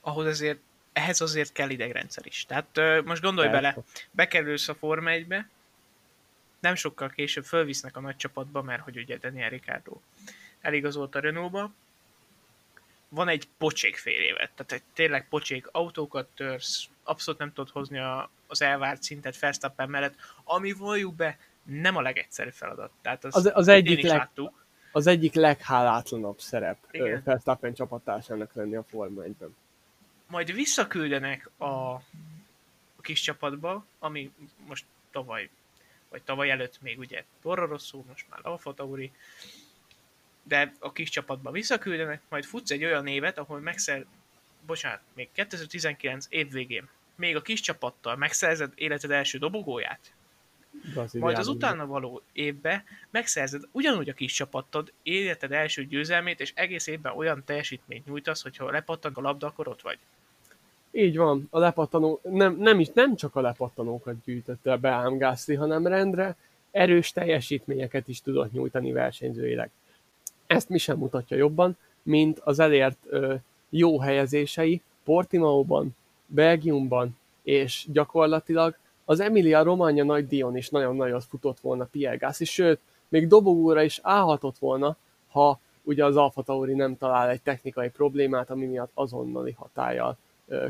[0.00, 0.58] Ahhoz azért,
[0.92, 2.46] ehhez azért kell idegrendszer is.
[2.46, 3.60] Tehát most gondolj Persze.
[3.60, 5.48] bele, bekerülsz a Forma 1-be,
[6.60, 10.00] nem sokkal később fölvisznek a nagy csapatba, mert hogy ugye Daniel Ricciardo
[10.60, 11.72] eligazolt a Renault-ba,
[13.08, 17.98] van egy pocsék fél évet, tehát egy tényleg pocsék autókat törsz, abszolút nem tudod hozni
[17.98, 22.90] a, az elvárt szintet Verstappen mellett, ami valljuk be, nem a legegyszerűbb feladat.
[23.02, 24.64] Tehát az, az, az egyik leg, láttuk.
[24.92, 26.78] Az egyik leghálátlanabb szerep
[27.24, 29.56] Verstappen csapattársának lenni a Forma 1-ben.
[30.30, 32.02] Majd visszaküldenek a, a
[33.00, 34.32] kis csapatba, ami
[34.66, 35.48] most tavaly,
[36.08, 39.12] vagy tavaly előtt még ugye Toro Rosso, most már Alfa Tauri,
[40.42, 44.04] de a kis csapatba visszaküldenek, majd futsz egy olyan évet, ahol megszer,
[44.66, 50.12] bocsánat, még 2019 év végén, még a kis csapattal megszerzed életed első dobogóját,
[51.12, 56.86] majd az utána való évben megszerzed ugyanúgy a kis csapattad, életed első győzelmét, és egész
[56.86, 59.98] évben olyan teljesítményt nyújtasz, hogyha lepattan a labda, akkor ott vagy.
[60.92, 65.18] Így van, a lepattanó, nem, nem, is, nem csak a lepattanókat gyűjtötte be ám
[65.56, 66.36] hanem rendre
[66.70, 69.70] erős teljesítményeket is tudott nyújtani versenyzőileg.
[70.46, 73.34] Ezt mi sem mutatja jobban, mint az elért ö,
[73.68, 81.60] jó helyezései Portimaóban, Belgiumban, és gyakorlatilag az Emilia Romagna nagy díjon is nagyon nagyot futott
[81.60, 84.96] volna Pierre Gasly, sőt, még dobogóra is állhatott volna,
[85.30, 90.16] ha ugye az Alfa Tauri nem talál egy technikai problémát, ami miatt azonnali hatállyal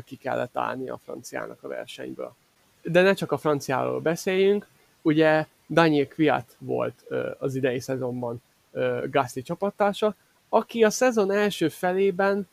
[0.05, 2.35] ki kellett állni a franciának a versenyből.
[2.81, 4.67] De ne csak a franciáról beszéljünk,
[5.01, 7.05] ugye Daniel Kviat volt
[7.39, 8.41] az idei szezonban
[9.09, 10.15] Gasly csapattársa,
[10.49, 12.47] aki a szezon első felében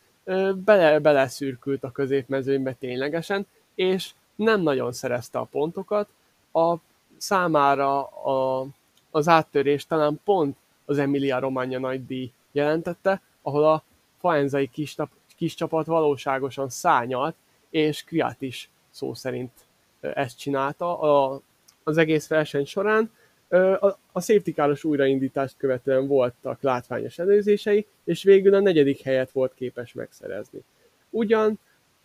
[0.54, 6.08] bele, beleszürkült a középmezőnybe ténylegesen, és nem nagyon szerezte a pontokat.
[6.52, 6.74] A
[7.16, 8.66] számára a,
[9.10, 13.82] az áttörés talán pont az Emilia Romagna nagy díj jelentette, ahol a
[14.20, 14.96] faenzai kis,
[15.38, 17.34] kis csapat valóságosan szányalt,
[17.70, 19.52] és Kviat is szó szerint
[20.00, 21.40] ezt csinálta a,
[21.82, 23.10] az egész verseny során.
[23.80, 29.54] A, a safety káros újraindítást követően voltak látványos előzései, és végül a negyedik helyet volt
[29.54, 30.60] képes megszerezni.
[31.10, 31.58] Ugyan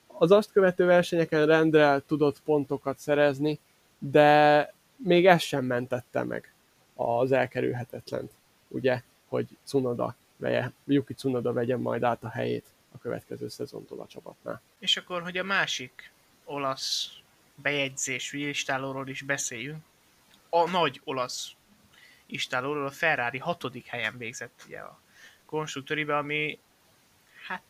[0.08, 3.60] az azt követő versenyeken rendre tudott pontokat szerezni,
[3.98, 6.54] de még ez sem mentette meg
[6.96, 8.32] az elkerülhetetlent,
[8.68, 14.08] ugye, hogy Cunoda veje, Yuki Cunoda vegye majd át a helyét a következő szezontól a
[14.08, 14.62] csapatnál.
[14.80, 16.12] És akkor, hogy a másik
[16.44, 17.10] olasz
[17.56, 19.84] bejegyzés istálóról is beszéljünk,
[20.50, 21.52] a nagy olasz
[22.26, 25.00] istálóról a Ferrari hatodik helyen végzett ugye a
[25.46, 26.60] konstruktőribe, ami
[27.48, 27.64] hát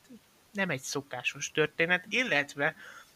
[0.51, 2.75] nem egy szokásos történet, illetve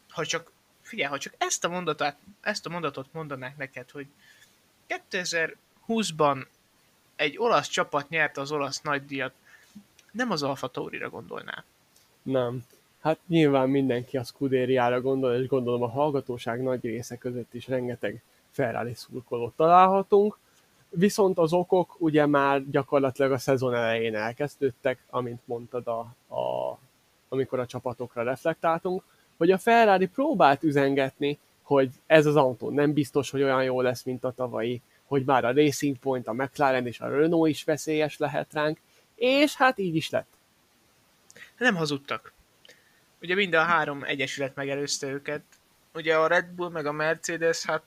[0.09, 4.07] ha csak, figyelj, ha csak ezt a mondatot, ezt a mondatot mondanák neked, hogy
[4.87, 6.45] 2020-ban
[7.15, 9.33] egy olasz csapat nyerte az olasz nagydíjat,
[10.11, 11.63] nem az Alfa Taurira gondolná.
[12.27, 12.63] Nem.
[12.99, 18.23] Hát nyilván mindenki a Scuderiára gondol, és gondolom a hallgatóság nagy része között is rengeteg
[18.51, 20.37] Ferrari szurkolót találhatunk.
[20.89, 25.99] Viszont az okok ugye már gyakorlatilag a szezon elején elkezdődtek, amint mondtad, a,
[26.35, 26.77] a,
[27.29, 29.03] amikor a csapatokra reflektáltunk,
[29.37, 34.03] hogy a Ferrari próbált üzengetni, hogy ez az autó nem biztos, hogy olyan jó lesz,
[34.03, 38.17] mint a tavalyi, hogy már a Racing Point, a McLaren és a Renault is veszélyes
[38.17, 38.79] lehet ránk,
[39.15, 40.36] és hát így is lett.
[41.57, 42.33] Nem hazudtak.
[43.21, 45.43] Ugye mind a három egyesület megelőzte őket.
[45.93, 47.83] Ugye a Red Bull meg a Mercedes, hát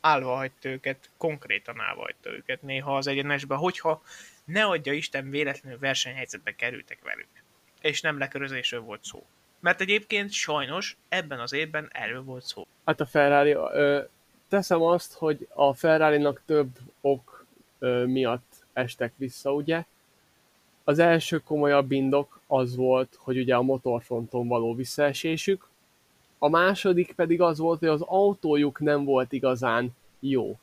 [0.00, 4.02] állva hagyta őket, konkrétan állva hagyta őket néha az egyenesbe, hogyha
[4.44, 7.28] ne adja Isten véletlenül versenyhelyzetbe kerültek velük.
[7.80, 9.26] És nem lekörözésről volt szó.
[9.60, 12.66] Mert egyébként sajnos ebben az évben erről volt szó.
[12.84, 14.02] Hát a Ferrari, ö,
[14.48, 16.68] teszem azt, hogy a Ferrari-nak több
[17.00, 17.46] ok
[17.78, 19.84] ö, miatt estek vissza, ugye?
[20.88, 25.68] Az első komolyabb indok az volt, hogy ugye a motorfronton való visszaesésük,
[26.38, 30.58] a második pedig az volt, hogy az autójuk nem volt igazán jó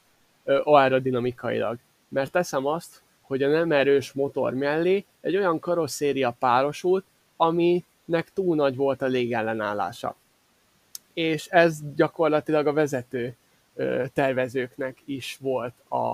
[0.64, 1.78] aerodinamikailag.
[2.08, 7.06] Mert teszem azt, hogy a nem erős motor mellé egy olyan karosszéria párosult,
[7.36, 10.16] aminek túl nagy volt a légellenállása.
[11.14, 13.36] És ez gyakorlatilag a vezető
[14.14, 16.12] tervezőknek is volt a,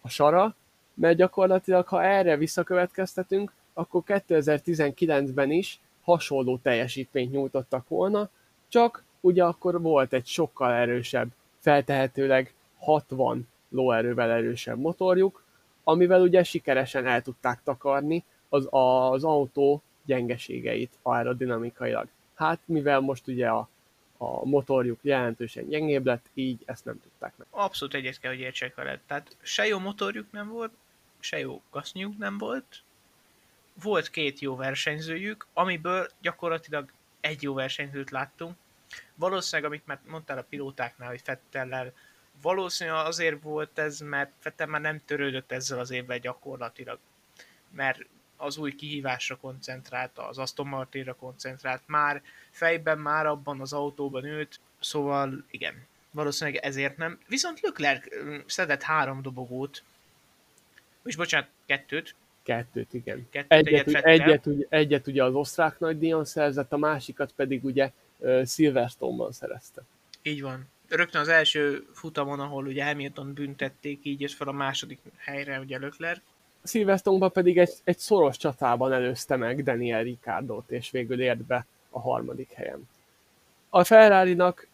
[0.00, 0.54] a sara,
[1.00, 8.30] mert gyakorlatilag, ha erre visszakövetkeztetünk, akkor 2019-ben is hasonló teljesítményt nyújtottak volna,
[8.68, 15.42] csak ugye akkor volt egy sokkal erősebb, feltehetőleg 60 lóerővel erősebb motorjuk,
[15.84, 22.08] amivel ugye sikeresen el tudták takarni az, az autó gyengeségeit aerodinamikailag.
[22.34, 23.68] Hát mivel most ugye a,
[24.16, 27.46] a motorjuk jelentősen gyengébb lett, így ezt nem tudták meg.
[27.50, 29.00] Abszolút egyet kell, hogy értsek veled.
[29.06, 30.72] Tehát se jó motorjuk nem volt,
[31.22, 32.82] se jó gasznyuk nem volt.
[33.82, 38.56] Volt két jó versenyzőjük, amiből gyakorlatilag egy jó versenyzőt láttunk.
[39.14, 41.92] Valószínűleg, amit már mondtál a pilótáknál, hogy Fettellel,
[42.42, 46.98] valószínűleg azért volt ez, mert Fettel már nem törődött ezzel az évvel gyakorlatilag.
[47.70, 48.06] Mert
[48.36, 54.60] az új kihívásra koncentrált, az Aston Martinra koncentrált, már fejben, már abban az autóban ült,
[54.80, 57.18] szóval igen, valószínűleg ezért nem.
[57.26, 58.06] Viszont Leclerc
[58.46, 59.82] szedett három dobogót,
[61.04, 63.26] és bocsánat, kettőt, Kettőt, igen.
[63.30, 67.90] Kettőt, egyet, egyet, egyet, ugye, egyet ugye az osztrák nagydíjon szerzett, a másikat pedig ugye
[68.16, 69.82] uh, Silverstone-ban szerezte.
[70.22, 70.68] Így van.
[70.88, 75.78] Rögtön az első futamon, ahol ugye Hamilton büntették, így és fel a második helyre ugye
[75.78, 76.20] Leclerc.
[76.64, 82.00] Silverstone-ban pedig egy, egy szoros csatában előzte meg Daniel Ricciardot, és végül ért be a
[82.00, 82.88] harmadik helyen.
[83.68, 84.68] A Ferrari-nak,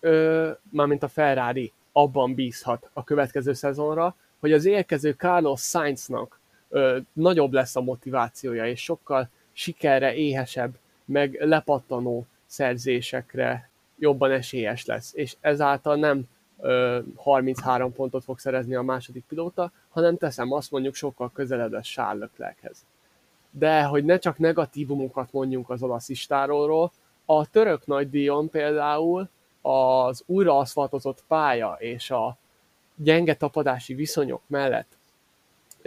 [0.71, 7.53] mármint a Ferrari abban bízhat a következő szezonra, hogy az érkező Carlos Sainznak ö, nagyobb
[7.53, 15.15] lesz a motivációja, és sokkal sikerre éhesebb, meg lepattanó szerzésekre jobban esélyes lesz.
[15.15, 16.23] És ezáltal nem
[16.61, 21.87] ö, 33 pontot fog szerezni a második pilóta, hanem teszem azt mondjuk sokkal közelebb lesz
[21.87, 22.85] Charles Leclerchez.
[23.51, 26.93] De hogy ne csak negatívumokat mondjunk az olaszistáról,
[27.25, 29.29] a török nagydíjon például
[29.63, 32.37] az újraaszfaltozott pálya és a
[32.97, 34.97] gyenge tapadási viszonyok mellett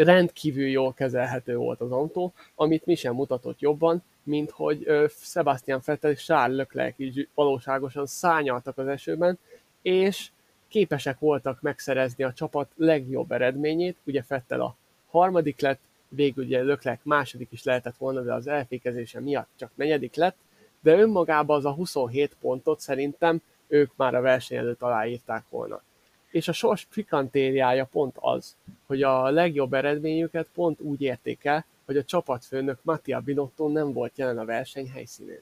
[0.04, 4.88] rendkívül jól kezelhető volt az autó, amit mi sem mutatott jobban, mint hogy
[5.22, 9.40] Sebastian Vettel és Charles Leclerc is valóságosan szányaltak az esőben,
[9.82, 10.30] és
[10.68, 14.76] képesek voltak megszerezni a csapat legjobb eredményét, ugye Vettel a
[15.10, 20.16] harmadik lett, végül ugye Leclerc második is lehetett volna, de az elfékezése miatt csak negyedik
[20.16, 20.36] lett,
[20.80, 25.82] de önmagában az a 27 pontot szerintem ők már a verseny előtt aláírták volna
[26.30, 31.98] és a sors pikantériája pont az, hogy a legjobb eredményüket pont úgy érték el, hogy
[31.98, 35.42] a csapatfőnök Mattia Binotto nem volt jelen a verseny helyszínén.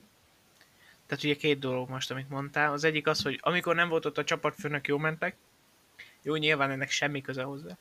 [1.06, 2.72] Tehát ugye két dolog most, amit mondtál.
[2.72, 5.36] Az egyik az, hogy amikor nem volt ott a csapatfőnök, jó mentek.
[6.22, 7.76] Jó, nyilván ennek semmi köze hozzá.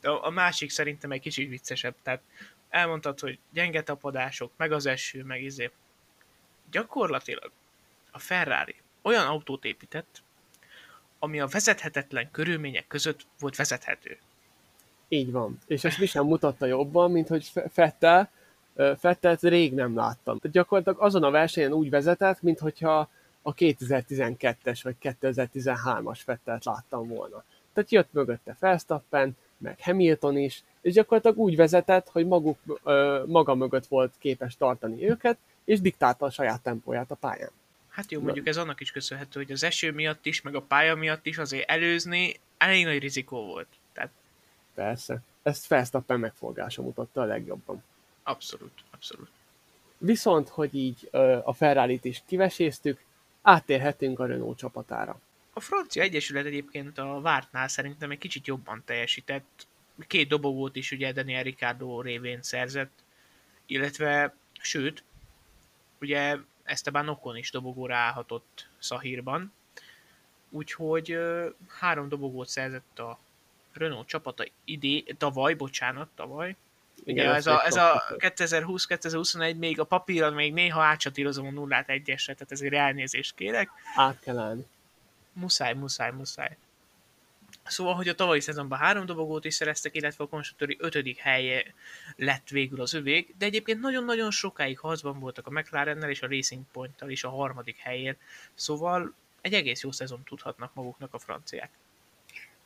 [0.00, 1.94] De a másik szerintem egy kicsit viccesebb.
[2.02, 2.20] Tehát
[2.68, 5.70] elmondtad, hogy gyenge tapadások, meg az eső, meg izé.
[6.70, 7.50] Gyakorlatilag
[8.10, 10.22] a Ferrari olyan autót épített,
[11.22, 14.18] ami a vezethetetlen körülmények között volt vezethető.
[15.08, 15.58] Így van.
[15.66, 18.30] És ezt mi sem mutatta jobban, mint hogy Fettel,
[18.98, 20.38] Fettelt rég nem láttam.
[20.38, 23.08] Tehát gyakorlatilag azon a versenyen úgy vezetett, mint hogyha
[23.42, 27.44] a 2012-es vagy 2013-as Fettelt láttam volna.
[27.72, 32.58] Tehát jött mögötte Verstappen, meg Hamilton is, és gyakorlatilag úgy vezetett, hogy maguk,
[33.26, 37.50] maga mögött volt képes tartani őket, és diktálta a saját tempóját a pályán.
[37.92, 40.94] Hát jó, mondjuk ez annak is köszönhető, hogy az eső miatt is, meg a pálya
[40.94, 43.68] miatt is azért előzni elég nagy rizikó volt.
[43.92, 44.10] Tehát...
[44.74, 45.22] Persze.
[45.42, 47.84] ezt Verstappen megforgása mutatta a legjobban.
[48.22, 49.28] Abszolút, abszolút.
[49.98, 51.08] Viszont, hogy így
[51.44, 53.04] a ferrari is kiveséztük,
[53.42, 55.20] áttérhetünk a Renault csapatára.
[55.52, 59.66] A francia egyesület egyébként a vártnál szerintem egy kicsit jobban teljesített.
[60.06, 62.92] Két dobogót is ugye Daniel Ricciardo révén szerzett,
[63.66, 65.02] illetve, sőt,
[66.00, 69.52] ugye Esteban Ocon is dobogóra állhatott Szahírban,
[70.50, 71.18] úgyhogy
[71.80, 73.18] három dobogót szerzett a
[73.72, 76.56] Renault csapata idé, tavaly, bocsánat, tavaly.
[77.04, 81.88] Igen, Ugye ez a, ez a 2020-2021 még a papíron még néha átsatírozom a nullát
[81.88, 83.68] egyesre, tehát ezért elnézést kérek.
[83.96, 84.66] Át kell állni.
[85.32, 86.56] Muszáj, muszáj, muszáj.
[87.64, 91.64] Szóval, hogy a tavalyi szezonban három dobogót is szereztek, illetve a konstruktőri ötödik helye
[92.16, 96.62] lett végül az övék, de egyébként nagyon-nagyon sokáig harcban voltak a McLarennel és a Racing
[96.72, 98.16] Point-tal is a harmadik helyén,
[98.54, 101.70] szóval egy egész jó szezon tudhatnak maguknak a franciák.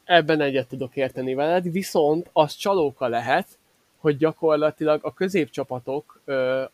[0.04, 3.46] Ebben egyet tudok érteni veled, viszont az csalóka lehet,
[3.98, 6.20] hogy gyakorlatilag a középcsapatok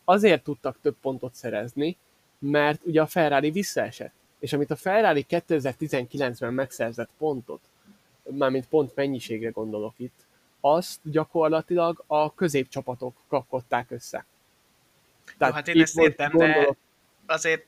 [0.04, 1.96] azért tudtak több pontot szerezni,
[2.38, 4.12] mert ugye a Ferrari visszaesett.
[4.38, 7.60] És amit a Ferrari 2019-ben megszerzett pontot,
[8.30, 10.26] mármint pont mennyiségre gondolok itt,
[10.60, 14.26] azt gyakorlatilag a középcsapatok kapkodták össze.
[15.38, 16.76] Tehát Jó, hát én ezt értem, gondolok...
[17.26, 17.66] de azért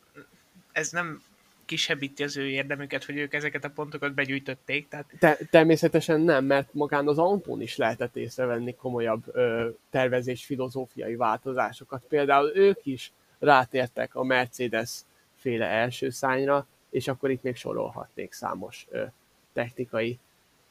[0.72, 1.22] ez nem
[1.64, 4.88] kisebbíti az ő érdemüket, hogy ők ezeket a pontokat begyűjtötték.
[4.88, 5.06] Tehát...
[5.18, 12.04] Te, természetesen nem, mert magán az autón is lehetett észrevenni komolyabb ö, tervezés filozófiai változásokat.
[12.08, 14.90] Például ők is rátértek a Mercedes
[15.36, 19.04] féle első szányra, és akkor itt még sorolhatnék számos ö,
[19.52, 20.18] technikai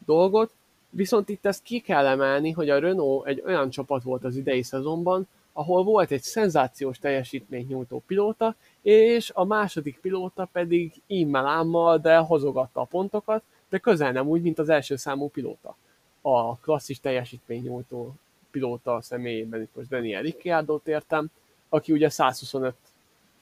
[0.05, 0.51] dolgot.
[0.89, 4.63] Viszont itt ezt ki kell emelni, hogy a Renault egy olyan csapat volt az idei
[4.63, 11.97] szezonban, ahol volt egy szenzációs teljesítményt nyújtó pilóta, és a második pilóta pedig immel ámmal,
[11.97, 15.75] de hozogatta a pontokat, de közel nem úgy, mint az első számú pilóta.
[16.21, 18.13] A klasszis teljesítmény nyújtó
[18.51, 21.31] pilóta személyében itt most Daniel ricciardo értem,
[21.69, 22.75] aki ugye 125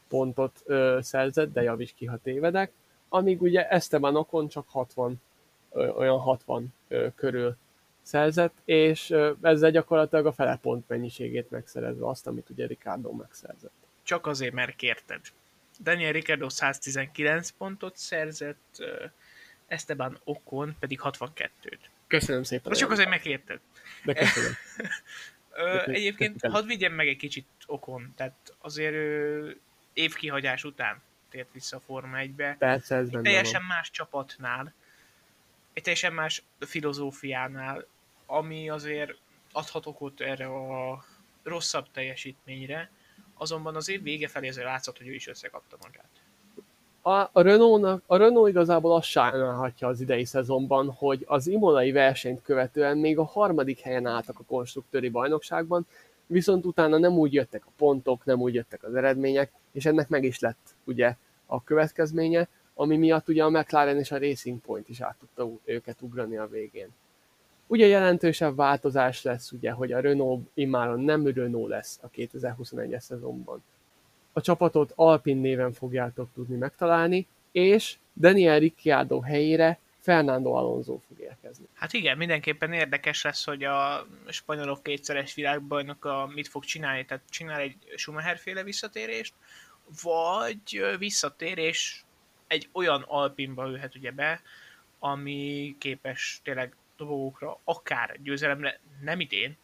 [0.07, 2.71] pontot ö, szerzett, de javíts ki, ha tévedek,
[3.09, 5.13] amíg ugye Esteban Ocon csak 60, ö,
[5.73, 7.57] olyan 60 ö, körül
[8.01, 13.71] szerzett, és ezzel gyakorlatilag a fele pont mennyiségét megszerezve azt, amit ugye Ricardo megszerzett.
[14.03, 15.19] Csak azért, mert kérted.
[15.79, 18.83] Daniel Ricardo 119 pontot szerzett,
[19.67, 21.77] Esteban Ocon pedig 62-t.
[22.07, 22.73] Köszönöm szépen.
[22.73, 23.59] csak azért megkérted.
[24.03, 24.53] De köszönöm.
[25.85, 28.95] Egyébként hadd vigyem meg egy kicsit Okon, tehát azért
[29.93, 32.55] évkihagyás után tért vissza a Forma 1-be.
[32.59, 33.77] Persze, ez teljesen van.
[33.77, 34.73] más csapatnál,
[35.73, 37.85] egy teljesen más filozófiánál,
[38.25, 39.17] ami azért
[39.51, 41.03] adhat okot erre a
[41.43, 42.91] rosszabb teljesítményre,
[43.37, 46.09] azonban az év vége felé azért látszott, hogy ő is összekapta magát.
[47.01, 52.41] A, a, Renault, a Renault igazából azt sajnálhatja az idei szezonban, hogy az imolai versenyt
[52.41, 55.87] követően még a harmadik helyen álltak a konstruktőri bajnokságban,
[56.25, 60.23] viszont utána nem úgy jöttek a pontok, nem úgy jöttek az eredmények, és ennek meg
[60.23, 62.47] is lett ugye a következménye,
[62.81, 66.47] ami miatt ugye a McLaren és a Racing Point is át tudta őket ugrani a
[66.47, 66.87] végén.
[67.67, 73.63] Ugye jelentősebb változás lesz, ugye, hogy a Renault immáron nem Renault lesz a 2021-es szezonban.
[74.33, 81.65] A csapatot Alpin néven fogjátok tudni megtalálni, és Daniel Ricciardo helyére Fernando Alonso fog érkezni.
[81.73, 87.59] Hát igen, mindenképpen érdekes lesz, hogy a spanyolok kétszeres világbajnoka mit fog csinálni, tehát csinál
[87.59, 89.33] egy Schumacher féle visszatérést,
[90.01, 92.01] vagy visszatér és
[92.51, 94.41] egy olyan Alpinba ülhet ugye be,
[94.99, 99.57] ami képes tényleg dobogókra, akár győzelemre, nem idén,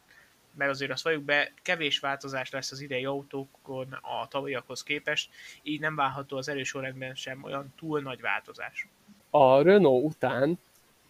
[0.54, 5.30] mert azért azt valljuk be, kevés változás lesz az idei autókon a tavalyiakhoz képest,
[5.63, 8.88] így nem várható az erős sorrendben sem olyan túl nagy változás.
[9.30, 10.60] A Renault után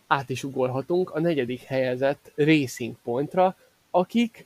[0.08, 3.56] át is ugorhatunk a negyedik helyezett Racing Pointra,
[3.92, 4.46] akik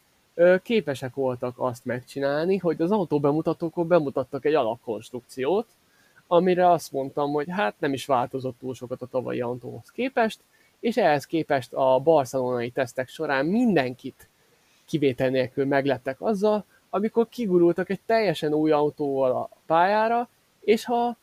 [0.64, 5.68] képesek voltak azt megcsinálni, hogy az autó bemutatókon bemutattak egy alapkonstrukciót,
[6.32, 10.40] amire azt mondtam, hogy hát nem is változott túl sokat a tavalyi autóhoz képest,
[10.80, 14.28] és ehhez képest a barcelonai tesztek során mindenkit
[14.86, 20.30] kivétel nélkül meglettek azzal, amikor kigurultak egy teljesen új autóval a pályára,
[20.60, 21.18] és ha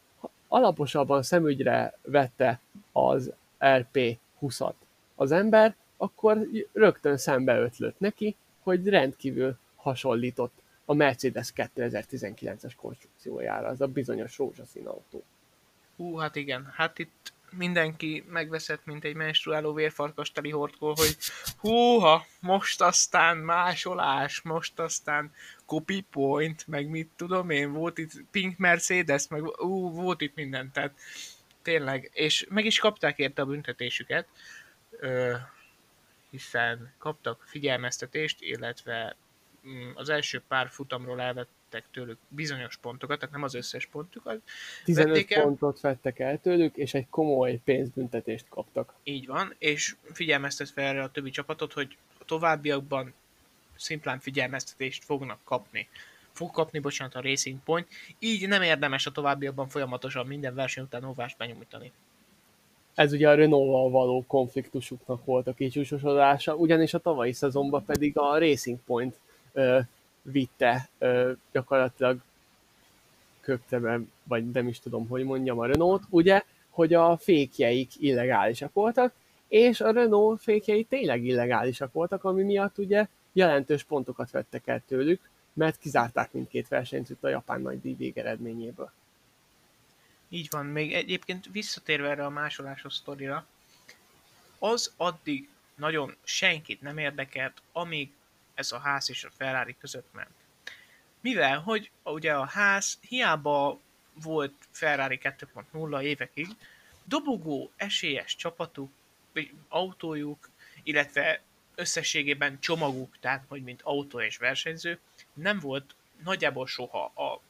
[0.48, 2.60] alaposabban szemügyre vette
[2.92, 4.74] az RP20-at
[5.14, 13.80] az ember, akkor rögtön szembe ötlött neki, hogy rendkívül hasonlított a Mercedes 2019-es konstrukciójára, az
[13.80, 15.24] a bizonyos rózsaszín autó.
[15.96, 21.16] Hú, hát igen, hát itt mindenki megveszett, mint egy menstruáló vérfarkasteli hordkó, hogy
[21.58, 25.32] húha, most aztán másolás, most aztán
[25.66, 30.70] copy point, meg mit tudom én, volt itt Pink Mercedes, meg ú, volt itt minden,
[30.72, 30.94] tehát
[31.62, 34.26] tényleg, és meg is kapták érte a büntetésüket,
[34.90, 35.34] ö,
[36.30, 39.16] hiszen kaptak figyelmeztetést, illetve
[39.94, 44.40] az első pár futamról elvettek tőlük bizonyos pontokat, tehát nem az összes pontukat.
[44.84, 45.42] 15 vették el.
[45.42, 48.94] pontot vettek el tőlük, és egy komoly pénzbüntetést kaptak.
[49.02, 53.14] Így van, és figyelmeztetve erre a többi csapatot, hogy a továbbiakban
[53.76, 55.88] szimplán figyelmeztetést fognak kapni.
[56.32, 57.88] Fog kapni, bocsánat, a Racing Point,
[58.18, 61.92] így nem érdemes a továbbiakban folyamatosan minden verseny után óvást benyújtani.
[62.94, 68.38] Ez ugye a Renault-val való konfliktusuknak volt a kicsúcsosodása, ugyanis a tavalyi szezonban pedig a
[68.38, 69.20] Racing Point
[69.58, 69.78] ö,
[70.22, 72.18] vitte ö, gyakorlatilag
[73.40, 78.72] köpte be, vagy nem is tudom, hogy mondjam, a Renault, ugye, hogy a fékjeik illegálisak
[78.72, 79.12] voltak,
[79.48, 85.20] és a Renault fékjei tényleg illegálisak voltak, ami miatt ugye jelentős pontokat vettek el tőlük,
[85.52, 88.90] mert kizárták mindkét versenyt a japán nagy díj végeredményéből.
[90.28, 93.46] Így van, még egyébként visszatérve erre a másolásos sztorira,
[94.58, 98.10] az addig nagyon senkit nem érdekelt, amíg
[98.58, 100.34] ez a ház és a Ferrari között ment.
[101.20, 103.80] Mivel, hogy ugye a ház hiába
[104.22, 106.48] volt Ferrari 2.0 évekig,
[107.04, 108.90] dobogó esélyes csapatuk,
[109.32, 110.48] vagy autójuk,
[110.82, 111.42] illetve
[111.74, 114.98] összességében csomaguk, tehát hogy mint autó és versenyző,
[115.32, 117.40] nem volt nagyjából soha a,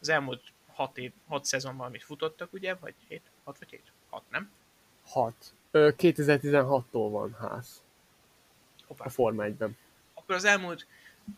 [0.00, 3.82] az elmúlt 6 év, 6 szezonban, amit futottak, ugye, vagy 7, 6 vagy 7?
[4.08, 4.50] 6, nem?
[5.06, 5.54] 6.
[5.72, 7.82] 2016-tól van ház
[8.86, 9.04] Hoppá.
[9.04, 9.76] a Forma 1-ben.
[10.22, 10.86] Akkor az elmúlt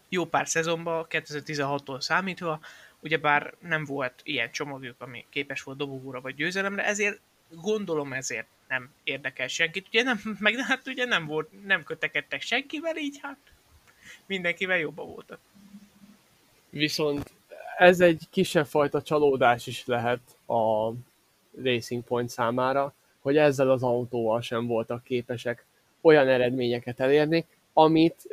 [0.09, 2.61] jó pár szezonban, 2016-tól számítva,
[3.01, 8.91] ugyebár nem volt ilyen csomagjuk, ami képes volt dobogóra vagy győzelemre, ezért gondolom ezért nem
[9.05, 9.87] érdekel senkit.
[9.89, 13.39] Ugye nem, meg hát ugye nem volt, nem kötekedtek senkivel, így hát
[14.27, 15.39] mindenkivel jobban voltak.
[16.71, 17.33] Viszont
[17.79, 20.93] ez egy kisebb fajta csalódás is lehet a
[21.63, 25.65] Racing Point számára, hogy ezzel az autóval sem voltak képesek
[26.01, 28.29] olyan eredményeket elérni, amit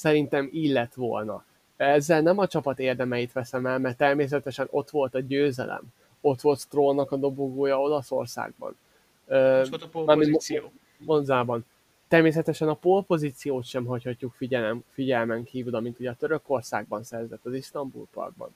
[0.00, 1.44] szerintem illett volna.
[1.76, 5.82] Ezzel nem a csapat érdemeit veszem el, mert természetesen ott volt a győzelem.
[6.20, 8.76] Ott volt Strollnak a dobogója Olaszországban.
[9.28, 10.18] Ez volt a.
[10.98, 11.64] Monzában.
[12.08, 17.54] Természetesen a pole pozíciót sem hagyhatjuk figyelem, figyelmen kívül, amit ugye a Törökországban szerzett az
[17.54, 18.54] Istanbul Parkban.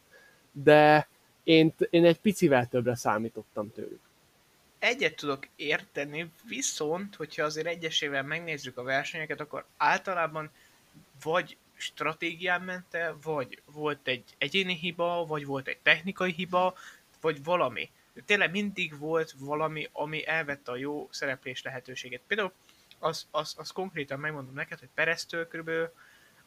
[0.52, 1.08] De
[1.42, 4.00] én, én egy picivel többre számítottam tőlük.
[4.78, 10.50] Egyet tudok érteni, viszont, hogyha azért egyesével megnézzük a versenyeket, akkor általában
[11.24, 16.74] vagy stratégián ment el, vagy volt egy egyéni hiba, vagy volt egy technikai hiba,
[17.20, 17.90] vagy valami.
[18.24, 22.20] Tényleg mindig volt valami, ami elvette a jó szereplés lehetőséget.
[22.26, 22.52] Például
[22.98, 25.92] az, az, az konkrétan megmondom neked, hogy Pereztől körülbelül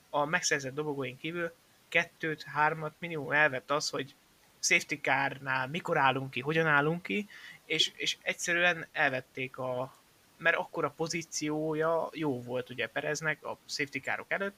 [0.09, 1.53] a megszerzett dobogóin kívül
[1.89, 4.15] kettőt, hármat minimum elvett az, hogy
[4.59, 7.27] safety car-nál mikor állunk ki, hogyan állunk ki,
[7.65, 9.93] és, és egyszerűen elvették a,
[10.37, 14.55] mert akkor a pozíciója jó volt ugye Pereznek a safety car előtt,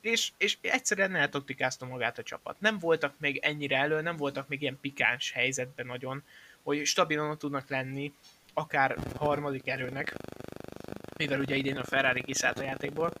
[0.00, 2.60] és, és egyszerűen eltaktikázta magát a csapat.
[2.60, 6.22] Nem voltak még ennyire elő, nem voltak még ilyen pikáns helyzetben nagyon,
[6.62, 8.12] hogy stabilan tudnak lenni,
[8.54, 10.14] akár harmadik erőnek,
[11.16, 13.12] mivel ugye idén a Ferrari kiszállt a játékból,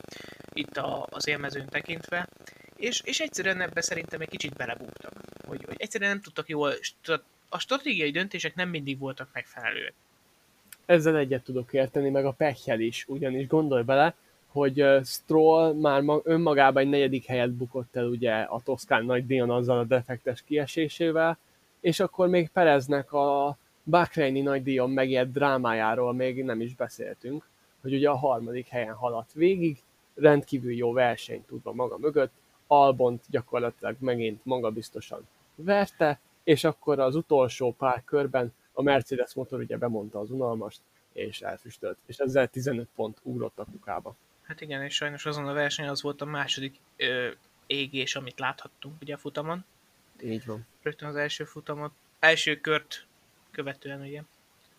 [0.52, 2.28] itt a, az élmezőn tekintve,
[2.76, 5.12] és, és egyszerűen ebbe szerintem egy kicsit belebúgtak,
[5.46, 6.74] hogy, hogy egyszerűen nem tudtak jól,
[7.48, 9.94] a stratégiai döntések nem mindig voltak megfelelőek.
[10.92, 14.14] Ezzel egyet tudok érteni, meg a pechel is, ugyanis gondolj bele,
[14.46, 19.50] hogy Stroll már ma, önmagában egy negyedik helyet bukott el ugye a Toszkán nagy díjon
[19.50, 21.38] azzal a defektes kiesésével,
[21.80, 27.48] és akkor még Pereznek a Bahreini nagy díjon megért drámájáról még nem is beszéltünk,
[27.80, 29.82] hogy ugye a harmadik helyen haladt végig,
[30.14, 32.32] rendkívül jó versenyt tudva maga mögött,
[32.66, 39.76] Albont gyakorlatilag megint magabiztosan verte, és akkor az utolsó pár körben a Mercedes motor ugye
[39.76, 40.80] bemondta az unalmast,
[41.12, 41.96] és elfüstölt.
[42.06, 44.16] És ezzel 15 pont ugrott a kukába.
[44.42, 47.28] Hát igen, és sajnos azon a verseny az volt a második ö,
[47.66, 49.64] égés, amit láthattunk ugye a futamon.
[50.22, 50.66] Így van.
[50.82, 53.06] Rögtön az első futamot, első kört
[53.50, 54.22] követően ugye.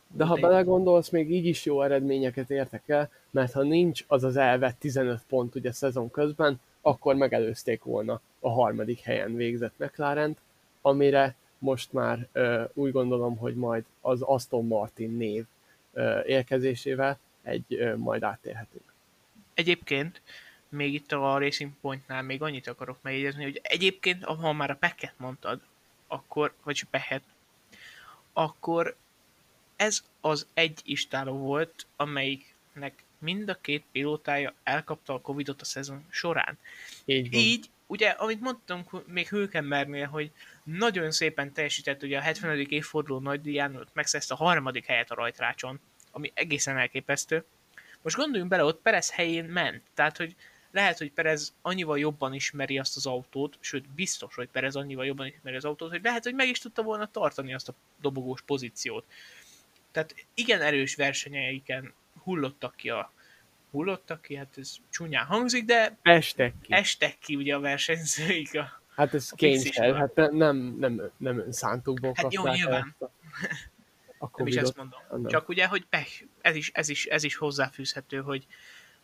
[0.08, 4.36] De ha belegondolsz, még így is jó eredményeket értek el, mert ha nincs az az
[4.36, 10.38] elvett 15 pont ugye szezon közben, akkor megelőzték volna a harmadik helyen végzett mclaren
[10.86, 12.28] amire most már
[12.74, 15.46] úgy gondolom, hogy majd az Aston Martin név
[16.26, 18.94] érkezésével egy majd áttérhetünk.
[19.54, 20.22] Egyébként
[20.70, 25.14] még itt a Racing Pointnál még annyit akarok megjegyezni, hogy egyébként, ha már a peket
[25.18, 25.62] mondtad,
[26.08, 27.24] akkor, vagy pehet,
[28.34, 28.96] akkor
[29.76, 36.06] ez az egy istáló volt, amelyiknek mind a két pilótája elkapta a Covidot a szezon
[36.10, 36.58] során.
[37.06, 37.40] Így, van.
[37.40, 40.32] Így ugye, amit mondtunk még Hülkenbergnél, hogy
[40.64, 42.60] nagyon szépen teljesített, ugye a 70.
[42.60, 45.80] évforduló nagydíján megszerezte a harmadik helyet a rajtrácson,
[46.12, 47.44] ami egészen elképesztő.
[48.02, 49.82] Most gondoljunk bele, ott Perez helyén ment.
[49.94, 50.36] Tehát, hogy
[50.72, 55.28] lehet, hogy Perez annyival jobban ismeri azt az autót, sőt, biztos, hogy Perez annyival jobban
[55.28, 59.06] ismeri az autót, hogy lehet, hogy meg is tudta volna tartani azt a dobogós pozíciót.
[59.92, 61.94] Tehát igen erős versenyeiken
[62.24, 63.12] hullottak ki a
[63.72, 68.82] hullottak ki, hát ez csúnyán hangzik, de estek ki, estek ki ugye a versenyzőik a
[68.96, 72.96] Hát ez kényszer, hát ne, nem, nem, nem önszántukból Hát jó, nyilván.
[73.00, 73.06] A,
[74.26, 75.00] a nem is ezt mondom.
[75.12, 75.26] Nem.
[75.26, 78.48] Csak ugye, hogy pech, ez is, ez, is, ez is hozzáfűzhető, hogy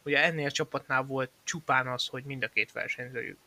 [0.03, 3.37] ugye ennél a csapatnál volt csupán az, hogy mind a két versenyzőjük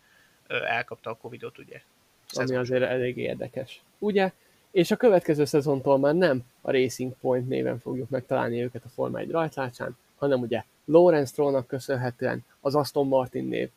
[0.49, 1.81] elkapta a Covidot, ugye.
[2.27, 2.47] Szezon.
[2.47, 3.83] Ami azért elég érdekes.
[3.99, 4.33] Ugye?
[4.71, 9.19] És a következő szezontól már nem a Racing Point néven fogjuk megtalálni őket a Forma
[9.19, 13.69] 1 rajtlácsán, hanem ugye Lawrence Strollnak köszönhetően az Aston Martin név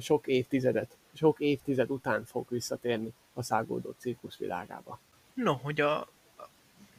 [0.00, 5.00] sok évtizedet, sok évtized után fog visszatérni a szágódó cirkusz világába.
[5.34, 6.08] No, hogy a,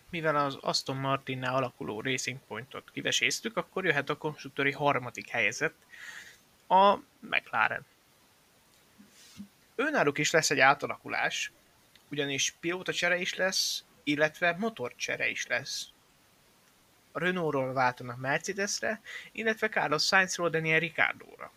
[0.09, 5.73] mivel az Aston Martinnál alakuló Racing Pointot kiveséztük, akkor jöhet a konstruktőri harmadik helyzet,
[6.67, 7.85] a McLaren.
[9.75, 11.51] Őnáluk is lesz egy átalakulás,
[12.11, 15.87] ugyanis pilóta csere is lesz, illetve motorcsere is lesz.
[17.11, 19.01] A Renault-ról váltanak Mercedesre,
[19.31, 21.51] illetve Carlos Sainzról Daniel Ricciardo-ra.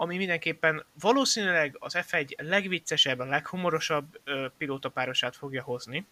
[0.00, 4.20] Ami mindenképpen valószínűleg az F1 legviccesebb, a leghumorosabb
[4.58, 6.06] pilótapárosát fogja hozni,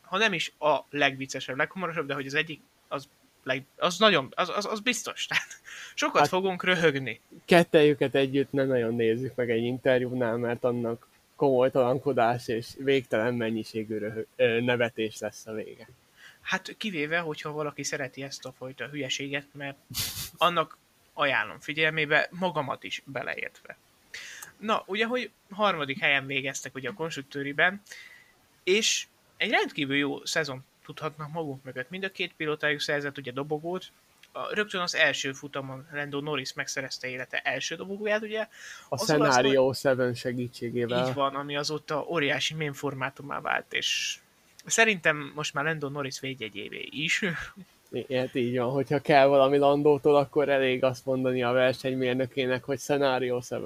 [0.00, 3.08] ha nem is a legviccesebb, leghumorosabb, de hogy az egyik, az,
[3.42, 5.26] leg, az nagyon, az, az, az biztos.
[5.28, 5.60] Tehát
[5.94, 7.20] sokat hát, fogunk röhögni.
[7.44, 14.26] Kettejüket együtt nem nagyon nézzük meg egy interjúnál, mert annak komolytalankodás és végtelen mennyiségű röhög,
[14.64, 15.88] nevetés lesz a vége.
[16.40, 19.76] Hát kivéve, hogyha valaki szereti ezt a fajta hülyeséget, mert
[20.36, 20.78] annak
[21.16, 23.76] ajánlom figyelmébe, magamat is beleértve.
[24.58, 27.82] Na, ugye, hogy harmadik helyen végeztek ugye a konstruktőriben,
[28.64, 29.06] és
[29.36, 31.90] egy rendkívül jó szezon tudhatnak magunk mögött.
[31.90, 33.92] Mind a két pilótájuk szerzett ugye dobogót,
[34.36, 38.48] a, rögtön az első futamon Lando Norris megszerezte élete első dobogóját, ugye.
[38.88, 41.08] A Scenario 7 segítségével.
[41.08, 44.18] Így van, ami azóta óriási mém formátumá vált, és
[44.66, 47.24] szerintem most már Lando Norris védjegyévé is.
[47.90, 53.40] Ilyet így van, hogyha kell valami Landótól, akkor elég azt mondani a versenymérnökének, hogy Scenario
[53.48, 53.60] 7.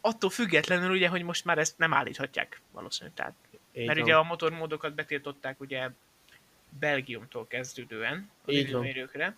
[0.00, 3.16] Attól függetlenül ugye, hogy most már ezt nem állíthatják valószínűleg.
[3.16, 3.34] Tehát
[3.72, 4.06] így Mert van.
[4.06, 5.88] ugye a motormódokat betiltották ugye
[6.78, 9.36] Belgiumtól kezdődően az Így időmérőkre.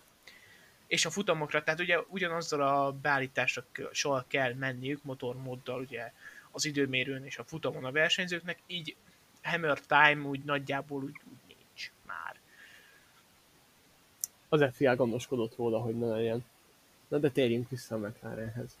[0.87, 6.11] És a futamokra, tehát ugye ugyanazzal a beállítással kell menniük motormóddal ugye
[6.51, 8.95] az időmérőn és a futamon a versenyzőknek, így
[9.41, 12.35] Hammer Time úgy nagyjából úgy, úgy nincs már.
[14.53, 16.45] Az FIA gondoskodott róla, hogy ne legyen.
[17.07, 18.77] Na de térjünk vissza a McLarenhez.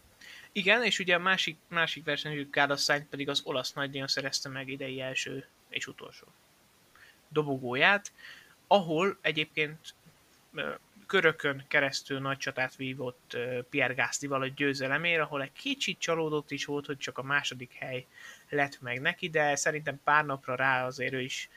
[0.51, 5.01] Igen, és ugye a másik, másik versenyző Carlos pedig az olasz nagydíjon szerezte meg idei
[5.01, 6.25] első és utolsó
[7.27, 8.11] dobogóját,
[8.67, 9.93] ahol egyébként
[11.05, 13.37] körökön keresztül nagy csatát vívott
[13.69, 18.05] Pierre Gasly-val a győzelemért, ahol egy kicsit csalódott is volt, hogy csak a második hely
[18.49, 21.49] lett meg neki, de szerintem pár napra rá azért ő is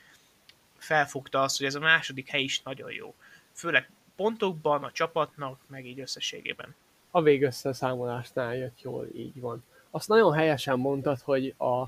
[0.79, 3.15] felfogta azt, hogy ez a második hely is nagyon jó.
[3.53, 6.75] Főleg pontokban, a csapatnak, meg így összességében
[7.17, 9.65] a végösszeszámolásnál jött jól, így van.
[9.91, 11.85] Azt nagyon helyesen mondtad, hogy a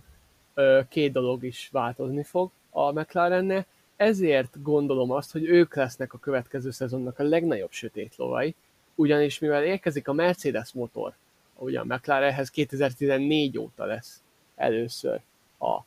[0.55, 3.67] ö, két dolog is változni fog a McLarennél,
[3.97, 8.55] ezért gondolom azt, hogy ők lesznek a következő szezonnak a legnagyobb sötét lovai,
[8.95, 11.15] ugyanis mivel érkezik a Mercedes motor,
[11.55, 14.23] ugye a McLarenhez 2014 óta lesz
[14.57, 15.21] először,
[15.59, 15.81] a,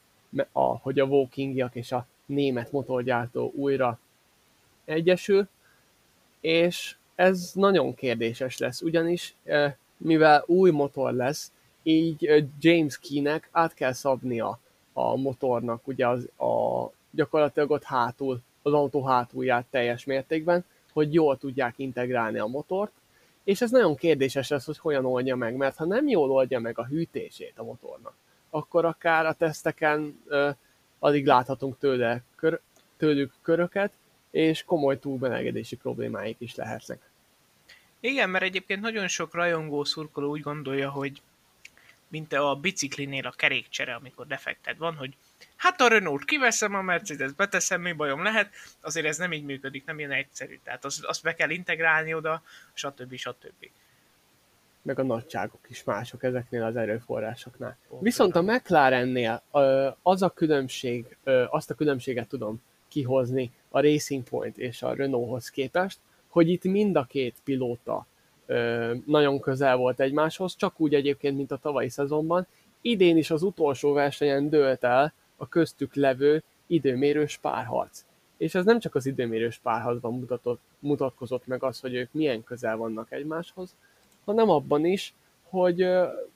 [0.52, 4.00] a, hogy a Wokingiak és a német motorgyártó újra
[4.86, 5.48] egyesül,
[6.42, 9.36] és ez nagyon kérdéses lesz, ugyanis
[9.98, 11.52] mivel új motor lesz,
[11.84, 14.60] így James Keynek át kell szabnia
[14.94, 21.38] a motornak ugye az, a, gyakorlatilag ott hátul, az autó hátulját teljes mértékben, hogy jól
[21.38, 22.92] tudják integrálni a motort,
[23.44, 26.80] és ez nagyon kérdéses lesz, hogy hogyan oldja meg, mert ha nem jól oldja meg
[26.80, 28.14] a hűtését a motornak,
[28.50, 30.50] akkor akár a teszteken ö,
[31.00, 32.60] addig láthatunk tőle, kör,
[32.98, 33.92] tőlük köröket,
[34.32, 37.10] és komoly túlbelegedési problémáik is lehetnek.
[38.00, 41.22] Igen, mert egyébként nagyon sok rajongó szurkoló úgy gondolja, hogy
[42.08, 45.16] mint a biciklinél a kerékcsere, amikor defekted van, hogy
[45.56, 49.86] hát a Renault kiveszem, a Mercedes beteszem, mi bajom lehet, azért ez nem így működik,
[49.86, 50.60] nem ilyen egyszerű.
[50.64, 52.42] Tehát azt, azt be kell integrálni oda,
[52.74, 53.16] stb.
[53.16, 53.70] stb.
[54.82, 57.78] Meg a nagyságok is mások ezeknél az erőforrásoknál.
[57.90, 59.44] Ó, Viszont a McLarennél
[60.02, 61.18] az a különbség,
[61.50, 62.62] azt a különbséget tudom
[62.92, 68.06] kihozni a Racing Point és a Renaulthoz képest, hogy itt mind a két pilóta
[68.46, 72.48] ö, nagyon közel volt egymáshoz, csak úgy egyébként, mint a tavalyi szezonban.
[72.82, 78.04] Idén is az utolsó versenyen dőlt el a köztük levő időmérős párharc.
[78.38, 82.78] és ez nem csak az időmérős párharcban mutatott, mutatkozott meg az, hogy ők milyen közel
[82.78, 83.76] vannak egymáshoz,
[84.26, 85.14] hanem abban is,
[85.50, 85.88] hogy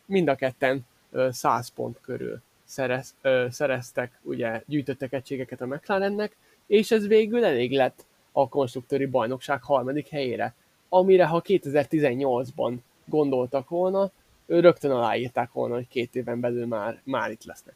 [0.05, 0.85] mind a ketten
[1.29, 3.15] 100 pont körül szerez,
[3.49, 6.35] szereztek, ugye gyűjtöttek egységeket a McLarennek,
[6.67, 10.53] és ez végül elég lett a konstruktőri bajnokság harmadik helyére,
[10.89, 14.11] amire ha 2018-ban gondoltak volna,
[14.47, 17.75] rögtön aláírták volna, hogy két éven belül már, már itt lesznek.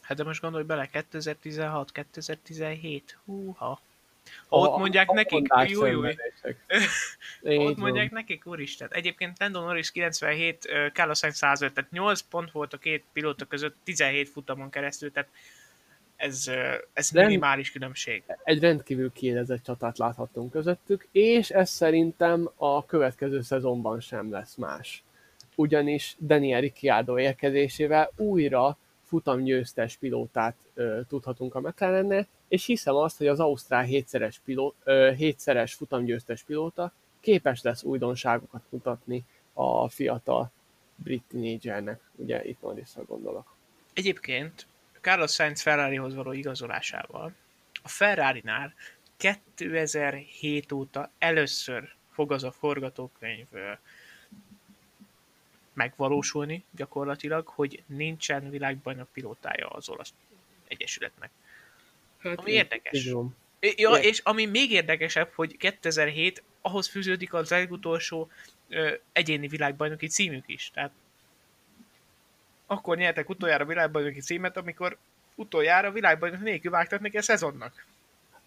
[0.00, 3.80] Hát de most gondolj bele, 2016, 2017, húha.
[4.48, 6.02] Ha ott mondják a, nekik, jó, jó,
[7.66, 8.88] ott mondják nekik, úristen.
[8.92, 13.76] Egyébként Lando Norris 97, Carlos Sainz 105, tehát 8 pont volt a két pilóta között
[13.84, 15.28] 17 futamon keresztül, tehát
[16.20, 16.50] ez,
[16.92, 18.22] ez Rend, minimális különbség.
[18.44, 25.02] Egy rendkívül kiélezett csatát láthattunk közöttük, és ez szerintem a következő szezonban sem lesz más.
[25.54, 33.26] Ugyanis Daniel Ricciardo érkezésével újra futamgyőztes pilótát ö, tudhatunk a McLarennél, és hiszem azt, hogy
[33.26, 40.50] az Ausztrál hétszeres, piló, ö, hétszeres futamgyőztes pilóta képes lesz újdonságokat mutatni a fiatal
[40.96, 43.54] brit teenagernek, ugye itt Norrisra gondolok.
[43.92, 44.66] Egyébként
[45.00, 47.32] Carlos Sainz Ferrarihoz való igazolásával
[47.82, 48.74] a Ferrari-nál
[49.16, 53.46] 2007 óta először fog az a forgatókönyv
[55.72, 60.12] megvalósulni gyakorlatilag, hogy nincsen világbajnok pilótája az olasz
[60.68, 61.30] egyesületnek.
[62.18, 63.14] Hát ami érdekes.
[63.60, 68.30] Ja, és ami még érdekesebb, hogy 2007 ahhoz fűződik az legutolsó
[68.68, 70.70] ö, egyéni világbajnoki címük is.
[70.74, 70.90] Tehát
[72.70, 74.96] akkor nyertek utoljára világbajnoki címet, amikor
[75.34, 77.84] utoljára világbajnok nélkül vágtak neki a szezonnak.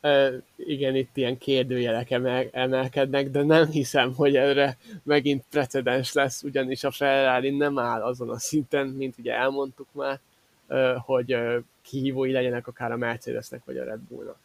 [0.01, 6.43] Uh, igen, itt ilyen kérdőjelek emel- emelkednek, de nem hiszem, hogy erre megint precedens lesz,
[6.43, 10.19] ugyanis a Ferrari nem áll azon a szinten, mint ugye elmondtuk már,
[10.67, 14.37] uh, hogy uh, kihívói legyenek akár a Mercedesnek vagy a Red Bullnak.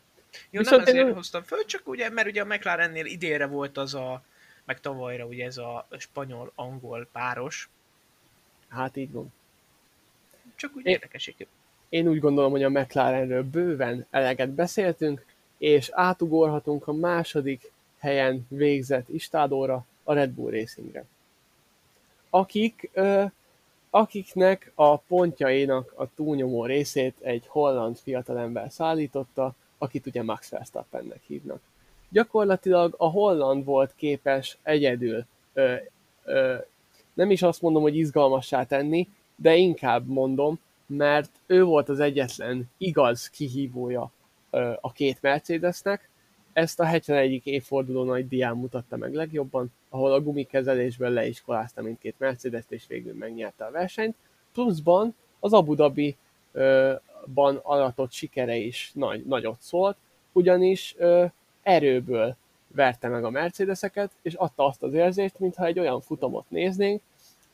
[0.51, 1.15] Jó, Viszont nem ezért én...
[1.15, 4.23] hoztam föl, csak ugye, mert ugye a McLarennél idénre volt az a,
[4.65, 7.69] meg tavalyra ugye ez a spanyol-angol páros.
[8.69, 9.33] Hát így van.
[10.59, 11.47] Csak úgy én, érdekeség.
[11.89, 15.25] Én úgy gondolom, hogy a McLarenről bőven eleget beszéltünk,
[15.59, 21.05] és átugorhatunk a második helyen végzett istádóra, a Red Bull Racingre.
[22.31, 23.25] Akik, ö,
[23.91, 31.61] akiknek a pontjainak a túlnyomó részét egy holland fiatalember szállította, akit ugye Max Verstappennek hívnak.
[32.09, 35.75] Gyakorlatilag a holland volt képes egyedül, ö,
[36.25, 36.57] ö,
[37.15, 39.09] nem is azt mondom, hogy izgalmassá tenni,
[39.41, 44.11] de inkább mondom, mert ő volt az egyetlen igaz kihívója
[44.81, 46.09] a két Mercedesnek.
[46.53, 47.41] Ezt a 71.
[47.45, 53.65] évforduló nagy dián mutatta meg legjobban, ahol a gumikezelésből leiskolázta mindkét mercedes és végül megnyerte
[53.65, 54.17] a versenyt.
[54.53, 59.97] Pluszban az Abu Dhabi-ban aratott sikere is nagy, nagyot szólt,
[60.33, 61.25] ugyanis ö,
[61.63, 62.37] erőből
[62.69, 67.03] verte meg a Mercedeseket, és adta azt az érzést, mintha egy olyan futamot néznénk,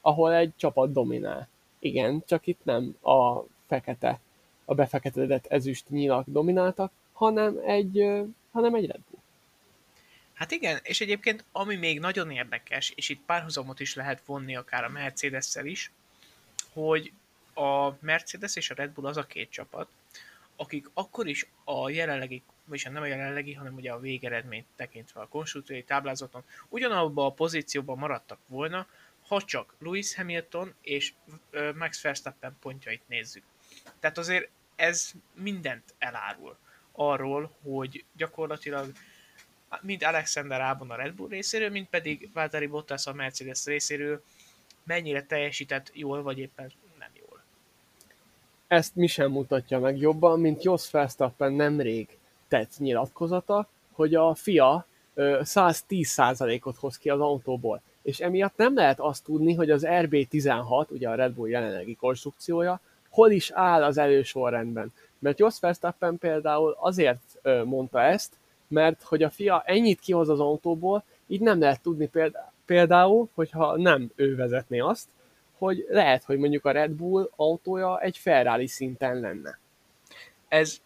[0.00, 1.48] ahol egy csapat dominál.
[1.84, 4.20] Igen, csak itt nem a fekete
[4.64, 8.02] a befektetett ezüst nyilak domináltak, hanem egy,
[8.52, 9.20] hanem egy Red Bull.
[10.32, 14.84] Hát igen, és egyébként ami még nagyon érdekes, és itt párhuzamot is lehet vonni akár
[14.84, 15.90] a mercedes is,
[16.72, 17.12] hogy
[17.54, 19.88] a Mercedes és a Red Bull az a két csapat,
[20.56, 25.28] akik akkor is a jelenlegi, vagyis nem a jelenlegi, hanem ugye a végeredményt tekintve a
[25.28, 28.86] konstruktúrai táblázaton, ugyanabban a pozícióban maradtak volna,
[29.26, 31.12] ha csak Lewis Hamilton és
[31.74, 33.42] Max Verstappen pontjait nézzük.
[34.00, 36.56] Tehát azért ez mindent elárul
[36.92, 38.92] arról, hogy gyakorlatilag
[39.80, 44.22] mind Alexander Albon a Red Bull részéről, mind pedig Valtteri Bottas a Mercedes részéről
[44.82, 47.42] mennyire teljesített jól, vagy éppen nem jól.
[48.66, 52.18] Ezt mi sem mutatja meg jobban, mint Jos Verstappen nemrég
[52.48, 57.82] tett nyilatkozata, hogy a fia 110%-ot hoz ki az autóból.
[58.04, 62.80] És emiatt nem lehet azt tudni, hogy az RB16, ugye a Red Bull jelenlegi konstrukciója,
[63.08, 64.92] hol is áll az elősorrendben.
[65.18, 68.32] Mert Jos Verstappen például azért mondta ezt,
[68.68, 72.10] mert hogy a fia ennyit kihoz az autóból, így nem lehet tudni
[72.64, 75.08] például, hogyha nem ő vezetné azt,
[75.58, 79.58] hogy lehet, hogy mondjuk a Red Bull autója egy Ferrari szinten lenne.
[80.48, 80.80] Ez,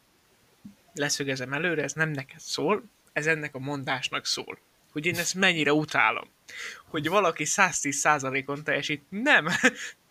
[0.95, 4.59] leszögezem előre, ez nem neked szól, ez ennek a mondásnak szól.
[4.93, 6.29] Hogy én ezt mennyire utálom.
[6.89, 9.03] Hogy valaki 110%-on teljesít.
[9.09, 9.47] Nem!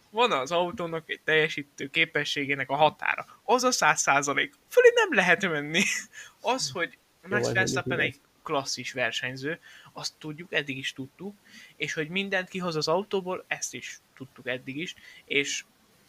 [0.10, 3.26] van az autónak egy teljesítő képességének a határa.
[3.44, 4.54] Az a száz százalék.
[4.70, 5.84] Fölé nem lehet menni.
[6.42, 6.98] Az, hogy
[7.28, 9.60] Max Verstappen egy klasszis versenyző,
[9.94, 11.36] azt tudjuk, eddig is tudtuk,
[11.76, 15.64] és hogy mindent kihoz az autóból, ezt is tudtuk eddig is, és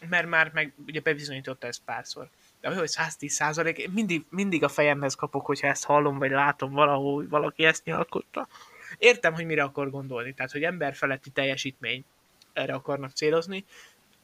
[0.08, 2.28] mert már meg ugye bebizonyította ezt párszor.
[2.60, 7.28] De hogy 110 százalék, mindig, mindig a fejemhez kapok, hogyha ezt hallom, vagy látom valahol,
[7.28, 8.48] valaki ezt nyalkotta.
[8.98, 12.04] Értem, hogy mire akar gondolni, tehát, hogy ember feletti teljesítmény
[12.52, 13.64] erre akarnak célozni,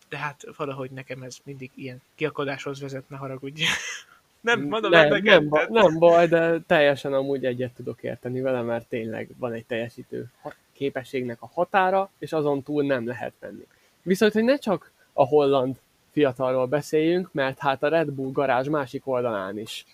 [0.09, 3.63] de hát valahogy nekem ez mindig ilyen kiakadáshoz vezetne, haragudj.
[4.41, 8.63] nem, mondom, nem, nem, nem, baj, nem baj, de teljesen amúgy egyet tudok érteni vele,
[8.63, 10.31] mert tényleg van egy teljesítő
[10.73, 13.67] képességnek a határa, és azon túl nem lehet menni.
[14.03, 15.77] Viszont, hogy ne csak a holland
[16.13, 19.85] fiatalról beszéljünk, mert hát a Red Bull garázs másik oldalán is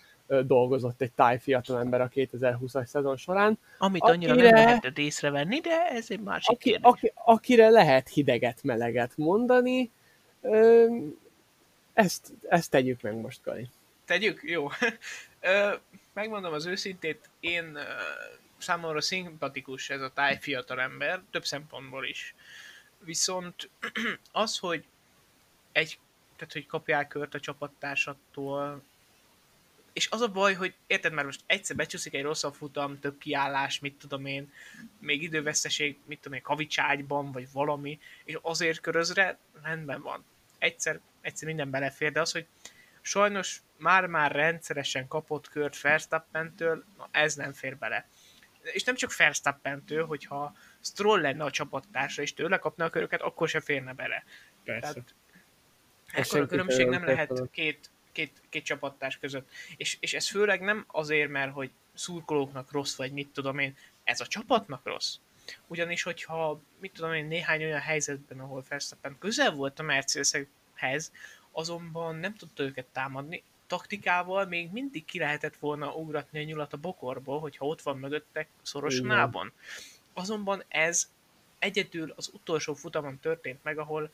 [0.44, 3.58] dolgozott egy táj fiatalember a 2020-as szezon során.
[3.78, 6.90] Amit annyira akire, nem lehetett észrevenni, de ez egy másik aki, kérdés.
[6.90, 9.90] Aki, akire lehet hideget, meleget mondani,
[11.92, 13.68] ezt, ezt tegyük meg most, Kali.
[14.04, 14.40] Tegyük?
[14.42, 14.68] Jó.
[16.12, 17.78] Megmondom az őszintét, én
[18.58, 22.34] számomra szimpatikus ez a táj fiatalember, több szempontból is.
[22.98, 23.70] Viszont
[24.32, 24.84] az, hogy
[25.72, 25.98] egy,
[26.36, 28.82] tehát hogy kapjál kört a csapattársattól,
[29.92, 33.78] és az a baj, hogy érted, mert most egyszer becsúszik egy rosszabb futam, több kiállás,
[33.78, 34.52] mit tudom én,
[34.98, 40.24] még időveszteség, mit tudom én, kavicságyban, vagy valami, és azért körözre rendben van.
[40.58, 42.46] Egyszer, egyszer minden belefér, de az, hogy
[43.00, 48.08] sajnos már-már rendszeresen kapott kört Verstappentől, na ez nem fér bele.
[48.62, 53.48] És nem csak Verstappentől, hogyha Stroll lenne a csapattársa, és tőle kapna a köröket, akkor
[53.48, 54.24] se férne bele.
[54.64, 54.92] Persze.
[54.92, 55.14] Tehát,
[56.12, 57.90] ekkor a különbség nem lehet két
[58.20, 59.50] két, két csapattárs között.
[59.76, 64.20] És, és ez főleg nem azért, mert hogy szurkolóknak rossz, vagy mit tudom én, ez
[64.20, 65.16] a csapatnak rossz.
[65.66, 71.12] Ugyanis, hogyha, mit tudom én, néhány olyan helyzetben, ahol Verstappen közel volt a Mercedeshez,
[71.50, 76.76] azonban nem tudta őket támadni, taktikával még mindig ki lehetett volna ugratni a nyulat a
[76.76, 79.52] bokorból, hogyha ott van mögöttek szorosan ában.
[80.12, 81.10] Azonban ez
[81.58, 84.10] egyedül az utolsó futamon történt meg, ahol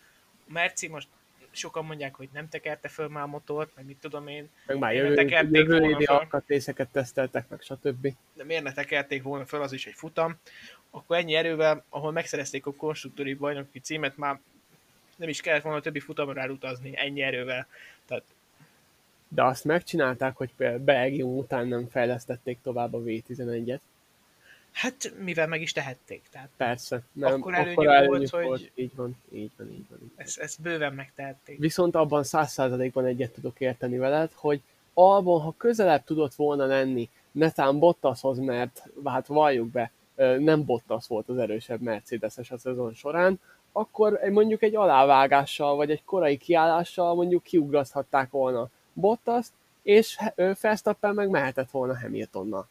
[0.46, 1.09] Merci most
[1.57, 4.48] sokan mondják, hogy nem tekerte föl már a motort, meg mit tudom én.
[4.66, 8.14] Meg már jövő, jövő évi alkatrészeket teszteltek, meg stb.
[8.32, 10.36] De miért ne tekerték volna föl, az is egy futam.
[10.90, 14.40] Akkor ennyi erővel, ahol megszerezték a konstruktúri bajnoki címet, már
[15.16, 17.66] nem is kellett volna a többi futamra elutazni ennyi erővel.
[18.07, 18.24] Tehát
[19.28, 23.80] de azt megcsinálták, hogy például Belgium után nem fejlesztették tovább a V11-et.
[24.76, 26.22] Hát, mivel meg is tehették.
[26.30, 27.02] Tehát Persze.
[27.12, 28.70] Nem, akkor előnyük, akkor előnyük volt, volt, hogy...
[28.74, 29.98] Így van, így van, így van.
[30.02, 30.12] Így van.
[30.16, 31.58] Ezt, ezt bőven megtehették.
[31.58, 34.60] Viszont abban száz százalékban egyet tudok érteni veled, hogy
[34.94, 39.90] Albon, ha közelebb tudott volna lenni, netán Bottashoz, mert hát valljuk be,
[40.38, 43.40] nem Bottas volt az erősebb Mercedes-es a szezon során,
[43.72, 49.46] akkor mondjuk egy alávágással, vagy egy korai kiállással mondjuk kiugrazhatták volna Bottas,
[49.82, 50.18] és
[50.60, 52.68] Verstappen meg mehetett volna Hamiltonnal.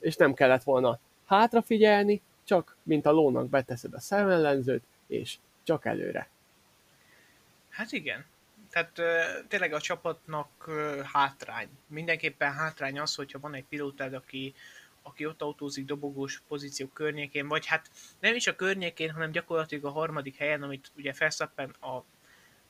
[0.00, 0.98] És nem kellett volna
[1.30, 6.28] hátrafigyelni, csak mint a lónak beteszed a szemellenzőt, és csak előre.
[7.68, 8.24] Hát igen.
[8.70, 9.00] Tehát
[9.48, 11.68] tényleg a csapatnak uh, hátrány.
[11.86, 14.54] Mindenképpen hátrány az, hogyha van egy pilótád, aki,
[15.02, 19.90] aki ott autózik dobogós pozíció környékén, vagy hát nem is a környékén, hanem gyakorlatilag a
[19.90, 22.04] harmadik helyen, amit ugye Verstappen a,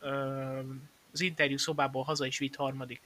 [0.06, 0.64] uh,
[1.12, 3.00] az interjú szobából haza is vitt harmadik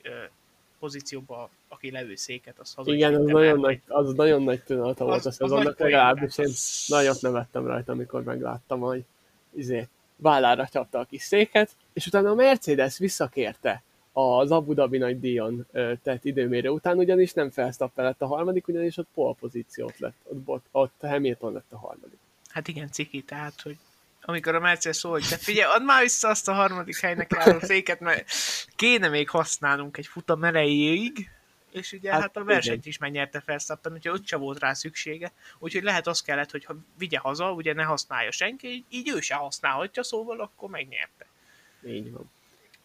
[0.85, 5.25] pozícióba, aki levő széket, az haza Igen, az nagyon, nagy, az nagyon nagy tűnete volt
[5.25, 6.85] a szezonnak, legalábbis én az...
[6.87, 9.05] nagyot nevettem rajta, amikor megláttam, hogy
[9.51, 13.83] izé, vállára csapta a kis széket, és utána a Mercedes visszakérte
[14.13, 15.67] az Abu Dhabi nagy díjon
[16.03, 20.67] tett időmérő után, ugyanis nem Verstappen lett a harmadik, ugyanis ott pole pozíciót lett, ott,
[20.71, 22.19] ott Hamilton lett a harmadik.
[22.49, 23.77] Hát igen, ciki, tehát, hogy
[24.25, 27.59] amikor a Mercedes szól, hogy te figyelj, add már vissza azt a harmadik helynek álló
[27.59, 28.31] féket, mert
[28.77, 31.31] kéne még használnunk egy futam elejéig,
[31.73, 32.89] és ugye hát, hát a versenyt igen.
[32.89, 36.75] is megnyerte Verstappen, úgyhogy ott sem volt rá szüksége, úgyhogy lehet az kellett, hogy ha
[36.99, 41.27] vigye haza, ugye ne használja senki, így, így ő se használhatja, szóval akkor megnyerte.
[41.87, 42.31] Így van.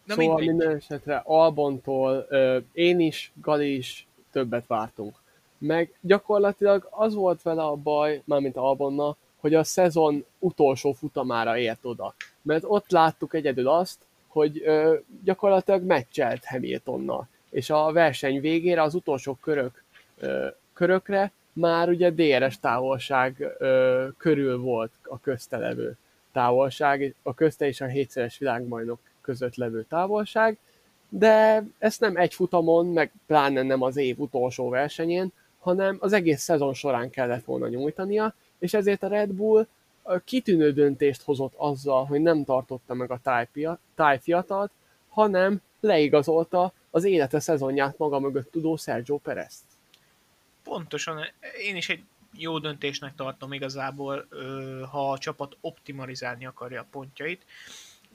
[0.03, 0.55] Na szóval mindegy.
[0.55, 5.15] minden esetre Albontól ö, én is, Gali is többet vártunk.
[5.57, 11.85] Meg gyakorlatilag az volt vele a baj, mármint Albonna, hogy a szezon utolsó futamára ért
[11.85, 12.13] oda.
[12.41, 17.27] Mert ott láttuk egyedül azt, hogy ö, gyakorlatilag meccselt Hamiltonnal.
[17.49, 19.83] És a verseny végére az utolsó körök,
[20.19, 25.97] ö, körökre már ugye DRS távolság ö, körül volt a köztelevő
[26.31, 30.57] távolság, a közte és a hétszeres világbajnok között levő távolság,
[31.09, 36.41] de ezt nem egy futamon, meg pláne nem az év utolsó versenyén, hanem az egész
[36.41, 39.67] szezon során kellett volna nyújtania, és ezért a Red Bull
[40.23, 43.19] kitűnő döntést hozott azzal, hogy nem tartotta meg a
[43.95, 44.71] táj fiatalt,
[45.09, 49.55] hanem leigazolta az élete szezonját maga mögött tudó Sergio Perez.
[50.63, 51.25] Pontosan,
[51.61, 52.03] én is egy
[52.33, 54.27] jó döntésnek tartom igazából,
[54.91, 57.45] ha a csapat optimalizálni akarja a pontjait.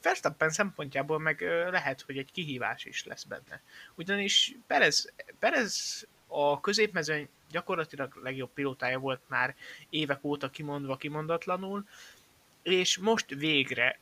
[0.02, 1.40] Verstappen szempontjából meg
[1.70, 3.62] lehet, hogy egy kihívás is lesz benne.
[3.94, 9.54] Ugyanis Perez, Perez a középmezőny gyakorlatilag legjobb pilótája volt már
[9.90, 11.88] évek óta kimondva kimondatlanul,
[12.62, 13.98] és most végre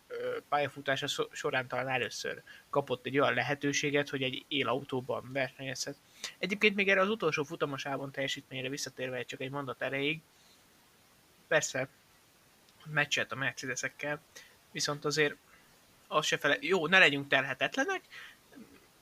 [0.48, 5.96] pályafutása során talán először kapott egy olyan lehetőséget, hogy egy élautóban versenyezhet.
[6.38, 10.20] Egyébként még erre az utolsó futamosában teljesítményre visszatérve csak egy mondat erejéig,
[11.48, 11.88] persze
[12.84, 14.22] meccset a Mercedesekkel,
[14.70, 15.36] viszont azért
[16.08, 18.02] az se fele, jó, ne legyünk terhetetlenek,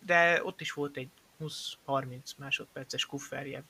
[0.04, 1.08] de ott is volt egy
[1.40, 3.62] 20-30 másodperces kufferje.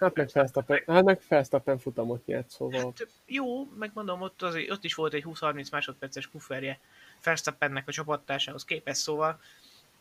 [0.00, 2.80] Hát meg Felsztappen, hát meg Felsztappen futamot nyert, szóval.
[2.80, 6.78] Hát, jó, megmondom, ott, az, ott is volt egy 20-30 másodperces kufferje
[7.18, 9.40] Felsztappennek a csapattársához képest, szóval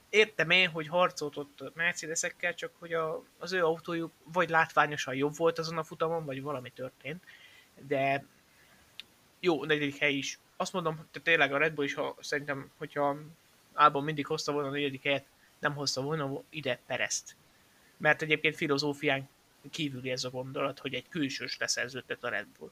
[0.10, 5.36] értem én, hogy harcolt ott Mercedesekkel, csak hogy a, az ő autójuk vagy látványosan jobb
[5.36, 7.24] volt azon a futamon, vagy valami történt,
[7.88, 8.26] de
[9.40, 10.40] jó, negyedik hely is.
[10.58, 13.18] Azt mondom, hogy tényleg a Red Bull is, ha, szerintem, hogyha
[13.74, 15.26] Albon mindig hozta volna a negyedik helyet,
[15.60, 17.36] nem hozta volna ide Perezt.
[17.98, 19.30] Mert egyébként filozófián
[19.70, 22.72] kívüli ez a gondolat, hogy egy külsős leszerződtet a Red Bull.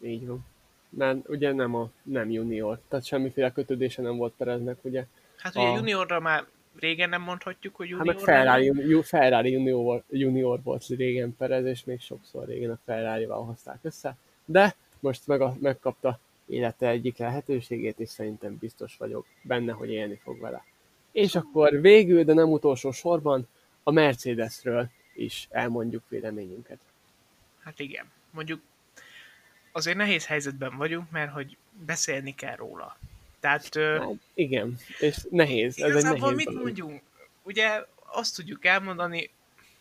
[0.00, 0.44] Így van.
[0.88, 5.06] Mert ugye nem a nem junior, tehát semmiféle kötődése nem volt Pereznek, ugye.
[5.38, 5.74] Hát ugye a...
[5.74, 6.44] juniorra már
[6.78, 8.06] régen nem mondhatjuk, hogy junior.
[8.06, 12.78] Hát meg Ferrari, junior, Ferrari junior, junior volt régen Perez, és még sokszor régen a
[12.84, 14.16] Ferrari-val hozták össze.
[14.44, 20.20] De most meg a, megkapta élete egyik lehetőségét, és szerintem biztos vagyok benne, hogy élni
[20.22, 20.64] fog vele.
[21.12, 23.48] És akkor végül, de nem utolsó sorban,
[23.82, 26.78] a Mercedesről is elmondjuk véleményünket.
[27.62, 28.60] Hát igen, mondjuk
[29.72, 32.98] azért nehéz helyzetben vagyunk, mert hogy beszélni kell róla.
[33.40, 33.74] Tehát...
[33.74, 35.78] Hát, igen, és nehéz.
[35.78, 37.02] Ez egy nehéz mit mondjunk?
[37.42, 39.30] Ugye azt tudjuk elmondani,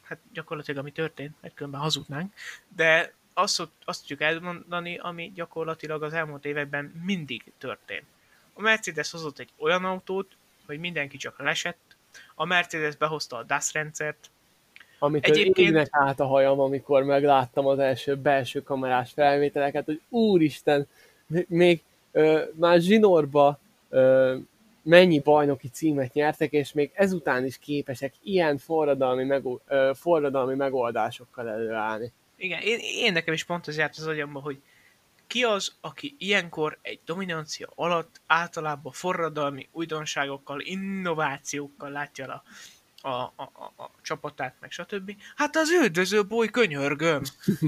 [0.02, 2.34] hát gyakorlatilag ami történt, mert különben hazudnánk,
[2.76, 8.06] de azt, azt tudjuk elmondani, ami gyakorlatilag az elmúlt években mindig történt.
[8.54, 11.96] A Mercedes hozott egy olyan autót, hogy mindenki csak lesett,
[12.36, 14.30] a Mercedes behozta a DAS rendszert,
[15.04, 15.88] amit Egyébként...
[15.92, 20.88] át a hajam, amikor megláttam az első belső kamerás felvételeket, hogy úristen,
[21.48, 21.82] még
[22.12, 24.36] ö, már zsinórba ö,
[24.82, 31.50] mennyi bajnoki címet nyertek, és még ezután is képesek ilyen forradalmi, megó, ö, forradalmi megoldásokkal
[31.50, 32.12] előállni.
[32.36, 34.62] Igen, én, én nekem is pont az járt az agyamba, hogy
[35.28, 42.44] ki az, aki ilyenkor egy dominancia alatt általában forradalmi újdonságokkal, innovációkkal látja a,
[43.06, 45.16] a, a, a, a csapatát, meg stb.
[45.36, 47.22] Hát az üldöző boly könyörgöm.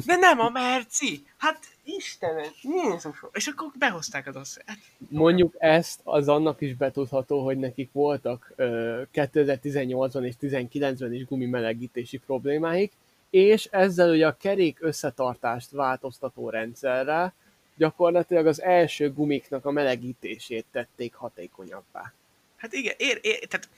[0.06, 1.26] De nem a Merci.
[1.38, 3.24] Hát Istenem, Jézus.
[3.34, 4.64] És akkor behozták az azt.
[4.66, 4.78] Hát,
[5.10, 12.18] Mondjuk ezt az annak is betudható, hogy nekik voltak ö, 2018-ban és 2019-ben is gumimelegítési
[12.18, 12.92] problémáik,
[13.30, 17.34] és ezzel ugye a kerék összetartást változtató rendszerrel
[17.78, 22.14] gyakorlatilag az első gumiknak a melegítését tették hatékonyabbá.
[22.56, 23.70] Hát igen, ér, ér, tehát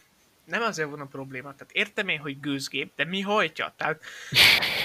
[0.47, 1.55] nem azért van a probléma.
[1.55, 3.73] Tehát értem én, hogy gőzgép, de mi hajtja?
[3.77, 4.03] Tehát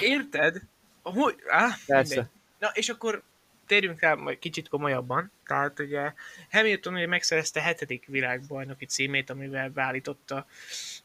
[0.01, 0.61] érted?
[1.01, 2.29] Hogy, á, Persze.
[2.59, 3.23] Na, és akkor
[3.65, 5.31] térjünk rá majd kicsit komolyabban.
[5.45, 6.13] Tehát ugye
[6.51, 10.47] Hamilton ugye megszerezte hetedik világbajnoki címét, amivel beállította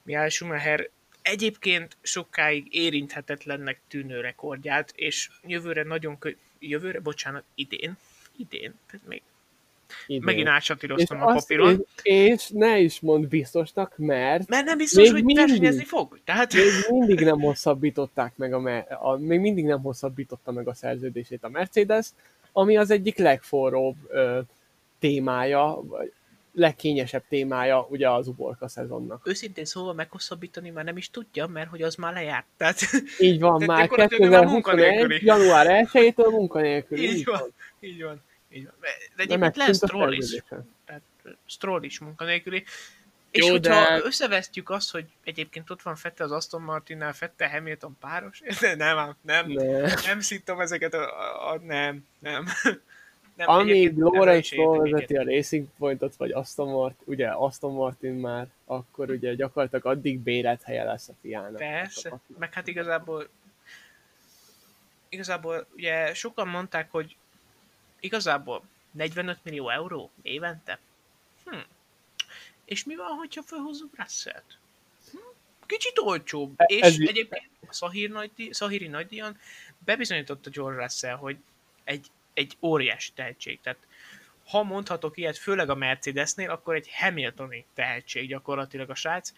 [0.03, 0.91] Mihály Schumacher
[1.23, 6.31] egyébként sokáig érinthetetlennek tűnő rekordját, és jövőre nagyon kö...
[6.59, 7.97] jövőre, bocsánat, idén,
[8.37, 9.23] idén, tehát még
[10.07, 10.23] Idén.
[10.25, 11.87] Megint átsatíroztam a papíron.
[12.03, 14.49] És, és ne is mond biztosnak, mert...
[14.49, 16.19] Mert nem biztos, hogy mindig, versenyezni fog.
[16.25, 16.53] Tehát...
[16.53, 21.49] Még mindig nem hosszabbították meg a, a, még mindig nem hosszabbította meg a szerződését a
[21.49, 22.07] Mercedes,
[22.53, 24.41] ami az egyik legforróbb ö,
[24.99, 26.13] témája, vagy
[26.53, 29.27] legkényesebb témája ugye az uborka szezonnak.
[29.27, 32.47] Őszintén szóval meghosszabbítani már nem is tudja, mert hogy az már lejárt.
[32.57, 32.81] Tehát,
[33.19, 35.23] így van, már 2021.
[35.23, 37.03] január 1-től munkanélküli.
[37.03, 38.23] Így, így van, így van.
[38.51, 38.75] Így van.
[39.17, 40.43] De egyébként lesz Stroll is.
[40.85, 41.03] Tehát
[41.47, 42.65] Stroll is munkanélküli.
[43.31, 44.05] És Jó, hogyha de...
[44.05, 49.17] összevesztjük azt, hogy egyébként ott van Fette az Aston Martinnál, Fette Hamilton páros, de nem,
[49.21, 49.95] nem, ne.
[50.07, 52.47] nem szittom ezeket a, a, a nem, nem.
[53.37, 59.11] nem Amíg Lawrence vezeti a Racing Pointot, vagy Aston Martin, ugye Aston Martin már, akkor
[59.11, 61.57] ugye gyakorlatilag addig bérelt helye lesz a fiának.
[61.57, 63.29] Persze, meg hát igazából
[65.09, 67.17] igazából ugye sokan mondták, hogy
[68.01, 70.79] Igazából 45 millió euró évente?
[71.45, 71.59] Hm.
[72.65, 74.59] És mi van, hogyha felhozzuk Russell-t?
[75.11, 75.17] Hm?
[75.67, 76.55] Kicsit olcsóbb.
[76.57, 79.39] E- és ez egyébként a Szahír nagy, Szahíri nagydíjan
[79.85, 81.37] bebizonyította George Russell, hogy
[81.85, 83.61] egy, egy óriási tehetség.
[83.61, 83.79] Tehát
[84.49, 89.33] ha mondhatok ilyet, főleg a Mercedesnél, akkor egy Hamiltoni tehetség gyakorlatilag a srác.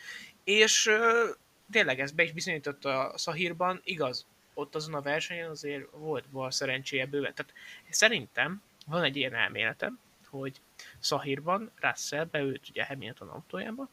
[0.44, 1.28] És ö,
[1.70, 6.50] tényleg ez be is bizonyította a Szahírban, igaz, ott azon a versenyen azért volt bal
[6.50, 7.34] szerencséje bőven.
[7.34, 7.52] Tehát
[7.88, 10.60] szerintem van egy ilyen elméletem, hogy
[10.98, 13.88] Szahírban Russell beült ugye Hamilton autójába,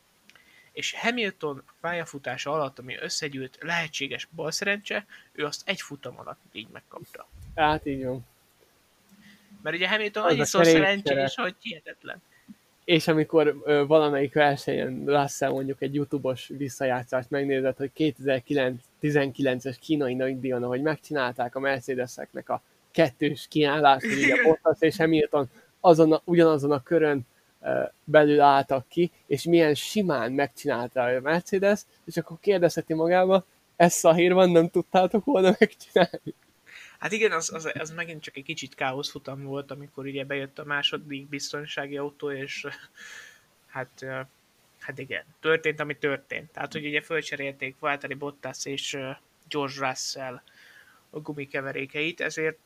[0.72, 7.28] és Hamilton pályafutása alatt, ami összegyűlt lehetséges balszerencse, ő azt egy futam alatt így megkapta.
[7.56, 8.26] Hát így van.
[9.62, 12.22] Mert ugye Hamilton annyiszor szerencsés, hogy hihetetlen.
[12.88, 17.92] És amikor ö, valamelyik versenyen Russell mondjuk egy YouTube-os visszajátszást megnézett, hogy
[19.02, 22.62] 2019-es kínai nagydíjon, ahogy megcsinálták a Mercedeseknek a
[22.92, 27.26] kettős kiállást, ugye Bottas és Hamilton azon a, ugyanazon a körön
[27.62, 33.94] ö, belül álltak ki, és milyen simán megcsinálta a Mercedes, és akkor kérdezheti magába, ez
[33.94, 36.34] szahír van, nem tudtátok volna megcsinálni.
[36.98, 40.60] Hát igen, az, az, az megint csak egy kicsit káosz futam volt, amikor ugye bejött
[40.60, 42.68] a második biztonsági autó, és
[43.68, 44.06] hát,
[44.80, 46.52] hát igen, történt, ami történt.
[46.52, 48.98] Tehát, hogy ugye fölcserélték Valtteri Bottas és
[49.50, 50.42] George Russell
[51.10, 52.58] a gumikeverékeit, ezért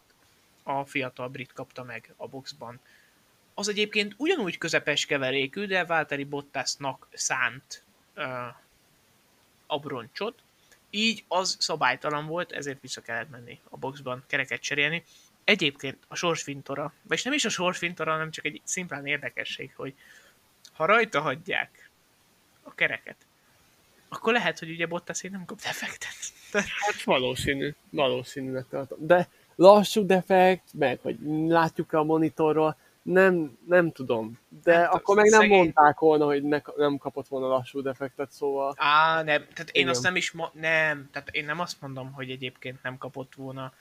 [0.63, 2.79] a fiatal brit kapta meg a boxban.
[3.53, 8.47] Az egyébként ugyanúgy közepes keverékű, de Valtteri Bottasnak szánt ö,
[9.67, 10.41] abroncsot,
[10.92, 15.04] így az szabálytalan volt, ezért vissza kellett menni a boxban, kereket cserélni.
[15.44, 19.94] Egyébként a sorsfintora, vagy nem is a sorsfintora, hanem csak egy szimplán érdekesség, hogy
[20.74, 21.89] ha rajta hagyják
[22.64, 23.16] a kereket,
[24.10, 26.16] akkor lehet, hogy ugye Bottas nem kap defektet.
[26.52, 28.98] Tehát Hát valószínű, valószínűnek tartom.
[29.02, 31.18] De lassú defekt, meg hogy
[31.48, 34.39] látjuk a monitorról, nem, nem tudom.
[34.64, 38.32] De Hát, akkor meg nem szegény- mondták volna, hogy ne, nem kapott volna lassú defektet,
[38.32, 39.88] szóval Á, nem, tehát én Igen.
[39.88, 43.74] azt nem is, mo- nem, tehát én nem azt mondom, hogy egyébként nem kapott volna,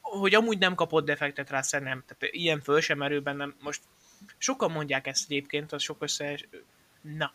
[0.00, 3.54] hogy amúgy nem kapott defektet rá, nem, tehát ilyen föl sem merül bennem.
[3.60, 3.82] Most
[4.38, 6.48] sokan mondják ezt egyébként, az sok összees...
[7.00, 7.32] Na,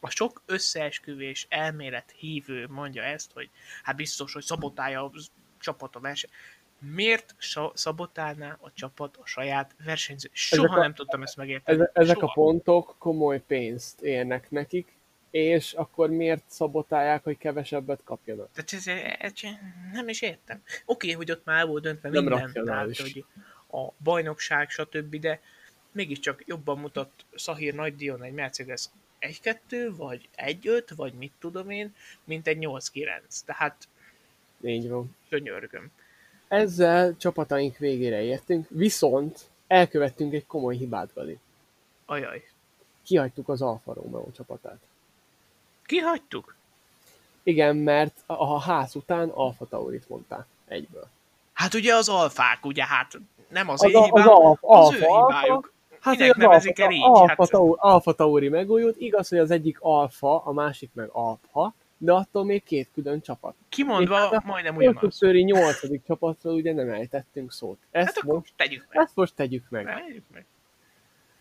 [0.00, 3.50] a sok összeesküvés elmélet hívő mondja ezt, hogy
[3.82, 5.10] hát biztos, hogy szabotálja a
[5.60, 6.30] csapat a verseny.
[6.78, 7.34] Miért
[7.74, 10.28] szabotálná a csapat a saját versenyző?
[10.32, 11.78] Soha Ezek a- nem tudtam ezt megérteni.
[11.78, 14.96] Eze- ezek a pontok komoly pénzt érnek nekik,
[15.30, 18.48] és akkor miért szabotálják, hogy kevesebbet kapjanak?
[18.52, 18.86] Tehát ez,
[19.18, 19.50] ez,
[19.92, 20.62] nem is értem.
[20.84, 23.24] Oké, hogy ott már el volt döntve Nem minden, tehát, hogy
[23.70, 25.40] a bajnokság, stb., de
[25.92, 28.84] mégiscsak jobban mutat Szahír nagy díjon egy Mercedes
[29.20, 33.20] 1-2, vagy 1-5, vagy mit tudom én, mint egy 8-9.
[33.44, 33.88] Tehát
[34.64, 35.16] Így van.
[35.28, 35.90] könyörgöm.
[36.48, 41.38] Ezzel csapataink végére értünk, viszont elkövettünk egy komoly hibát, Gali.
[42.06, 42.42] Ajaj.
[43.02, 44.78] Kihagytuk az Alfa Romeo csapatát.
[45.86, 46.56] Kihagytuk?
[47.42, 51.06] Igen, mert a, ház után Alfa Taurit mondták egyből.
[51.52, 53.12] Hát ugye az alfák, ugye hát
[53.48, 55.72] nem az, Az az én az hibám, Alfa- az ő Alfa- hibájuk.
[56.00, 57.02] Hát, Minek az nevezik el így?
[57.02, 61.74] Alfa, Hát- Tauri, Alfa Tauri megújult, igaz, hogy az egyik Alfa, a másik meg Alfa,
[61.98, 63.54] de attól még két külön csapat.
[63.68, 65.00] Kimondva És hát a majdnem ugyanaz.
[65.00, 67.78] Konstruktőri nyolcadik csapatról ugye nem ejtettünk szót.
[67.90, 69.02] Ezt, Hát akkor most, tegyük meg.
[69.02, 69.84] ezt most tegyük meg.
[69.84, 70.46] Tegyük meg.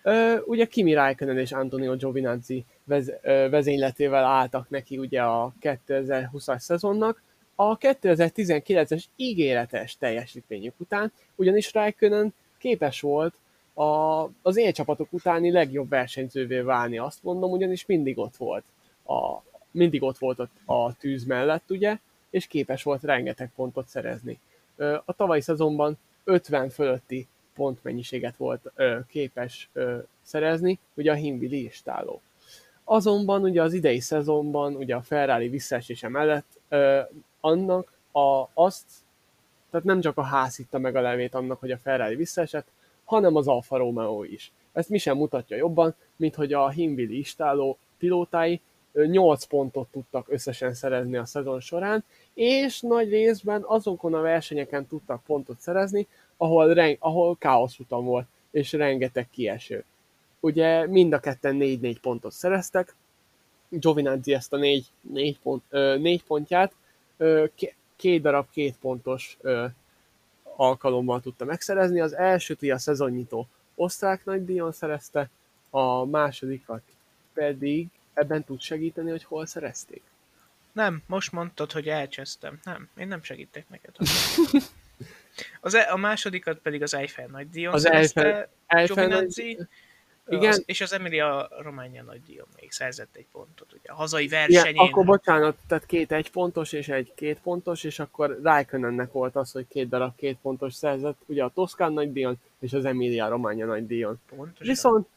[0.03, 6.59] Ö, ugye Kimi Räikkönen és Antonio Giovinazzi vez, ö, vezényletével álltak neki ugye a 2020-as
[6.59, 7.21] szezonnak.
[7.55, 13.33] A 2019-es ígéretes teljesítményük után, ugyanis Räikkönen képes volt
[13.73, 18.63] a, az élcsapatok utáni legjobb versenyzővé válni, azt mondom, ugyanis mindig ott volt
[19.03, 21.97] a, mindig ott volt a, tűz mellett, ugye,
[22.29, 24.39] és képes volt rengeteg pontot szerezni.
[25.05, 28.71] A tavalyi szezonban 50 fölötti pontmennyiséget volt
[29.07, 29.69] képes
[30.21, 32.21] szerezni, ugye a Hinvili istáló.
[32.83, 36.99] Azonban ugye az idei szezonban, ugye a Ferrari visszaesése mellett ö,
[37.39, 38.85] annak a, azt,
[39.69, 42.67] tehát nem csak a ház itta meg a levét annak, hogy a Ferrari visszaesett,
[43.03, 44.51] hanem az Alfa Romeo is.
[44.73, 48.61] Ezt mi sem mutatja jobban, mint hogy a Hinvili istáló pilótái
[49.05, 55.23] 8 pontot tudtak összesen szerezni a szezon során, és nagy részben azokon a versenyeken tudtak
[55.23, 59.83] pontot szerezni, ahol, ren- ahol káosz utam volt, és rengeteg kieső.
[60.39, 62.95] Ugye mind a ketten 4-4 pontot szereztek,
[63.69, 66.73] Giovinazzi ezt a 4, 4, pont, ö, 4 pontját
[67.95, 69.37] két darab két pontos
[70.55, 71.99] alkalommal tudta megszerezni.
[71.99, 75.29] Az elsőt a szezonnyitó osztrák nagydíjon szerezte,
[75.69, 76.81] a másodikat
[77.33, 77.87] pedig
[78.17, 80.01] ebben tud segíteni, hogy hol szerezték.
[80.71, 82.59] Nem, most mondtad, hogy elcsesztem.
[82.63, 83.95] Nem, én nem segítek neked.
[85.61, 88.49] Az e, a másodikat pedig az Eiffel nagy díjon Az szerezte,
[88.85, 89.67] Giovinazzi, Igen.
[90.27, 90.49] igen.
[90.49, 93.73] Az, és az Emilia Romagna nagy díjon még szerzett egy pontot.
[93.73, 94.81] Ugye a hazai Igen, versenyén.
[94.81, 99.51] akkor bocsánat, tehát két egy pontos és egy két pontos, és akkor Raikkonennek volt az,
[99.51, 104.21] hogy két darab két pontos szerzett, ugye a Toszkán nagydíjon és az Emilia Romagna nagydíjon.
[104.29, 104.67] Pontosan.
[104.67, 105.07] Viszont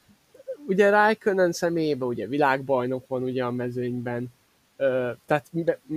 [0.70, 4.32] ugye Raikkonen személyében ugye világbajnok van ugye a mezőnyben,
[4.76, 5.50] ö, tehát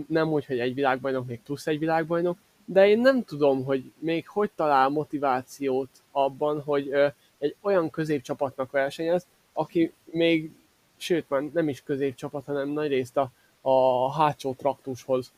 [0.08, 4.28] nem úgy, hogy egy világbajnok, még plusz egy világbajnok, de én nem tudom, hogy még
[4.28, 7.08] hogy talál motivációt abban, hogy ö,
[7.38, 10.52] egy olyan középcsapatnak versenyez, aki még,
[10.98, 15.32] sőt már nem is középcsapat, hanem nagy részt a, a hátsó traktushoz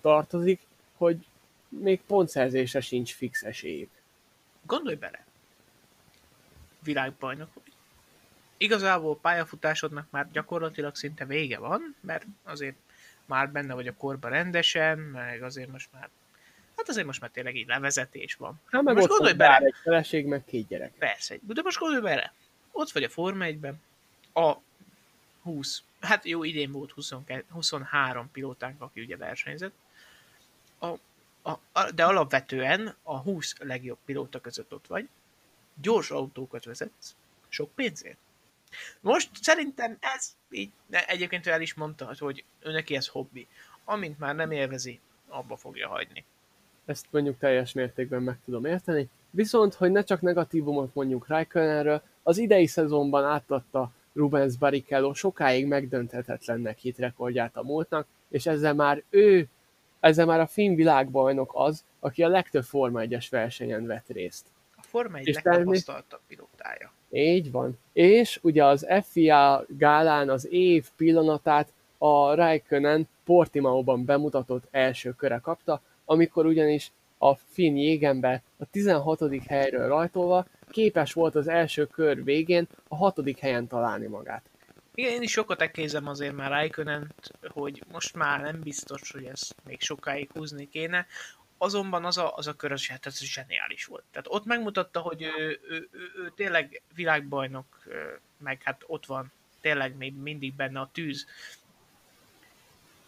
[0.00, 0.60] tartozik,
[0.96, 1.26] hogy
[1.68, 3.90] még pontszerzése sincs fix esélyük.
[4.66, 5.26] Gondolj bele,
[6.82, 7.71] világbajnok vagy.
[8.62, 12.76] Igazából pályafutásodnak már gyakorlatilag szinte vége van, mert azért
[13.26, 16.08] már benne vagy a korba rendesen, meg azért most már
[16.76, 18.60] Hát azért most már tényleg így levezetés van.
[18.70, 19.66] Hát meg most ott gondolj bele.
[19.66, 20.92] egy feleség, meg két gyerek.
[20.98, 22.32] Persze, de most gondolj bele.
[22.72, 23.66] Ott vagy a Forma 1
[24.32, 24.54] a
[25.42, 29.74] 20, hát jó, idén volt 22, 23 pilótánk, aki ugye versenyzett.
[30.78, 30.86] A,
[31.42, 35.08] a, a, de alapvetően a 20 legjobb pilóta között ott vagy.
[35.74, 37.14] Gyors autókat vezetsz,
[37.48, 38.18] sok pénzért.
[39.00, 43.46] Most szerintem ez így, egyébként el is mondta, hogy ő neki ez hobbi.
[43.84, 46.24] Amint már nem élvezi, abba fogja hagyni
[46.84, 49.08] ezt mondjuk teljes mértékben meg tudom érteni.
[49.30, 56.78] Viszont, hogy ne csak negatívumot mondjuk Raikkonenről, az idei szezonban átadta Rubens Barrichello sokáig megdönthetetlennek
[56.78, 59.48] hit rekordját a múltnak, és ezzel már ő,
[60.00, 64.46] ezzel már a finn világbajnok az, aki a legtöbb Forma 1-es versenyen vett részt.
[64.76, 66.92] A Forma 1 legtapasztaltabb pilótája.
[67.14, 67.78] Így van.
[67.92, 75.80] És ugye az FIA gálán az év pillanatát a Raikkonen Portimaóban bemutatott első köre kapta,
[76.04, 79.20] amikor ugyanis a finn jégember a 16.
[79.46, 84.42] helyről rajtolva képes volt az első kör végén a hatodik helyen találni magát.
[84.94, 87.14] Igen, én is sokat ekézem azért már raikkonen
[87.48, 91.06] hogy most már nem biztos, hogy ezt még sokáig húzni kéne.
[91.62, 94.04] Azonban az a, az a kör az, hát ez zseniális volt.
[94.10, 97.66] Tehát ott megmutatta, hogy ő, ő, ő, ő tényleg világbajnok,
[98.38, 101.26] meg hát ott van tényleg még mindig benne a tűz.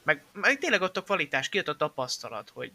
[0.03, 2.73] Meg, meg tényleg ott a kvalitás, kijött a tapasztalat, hogy,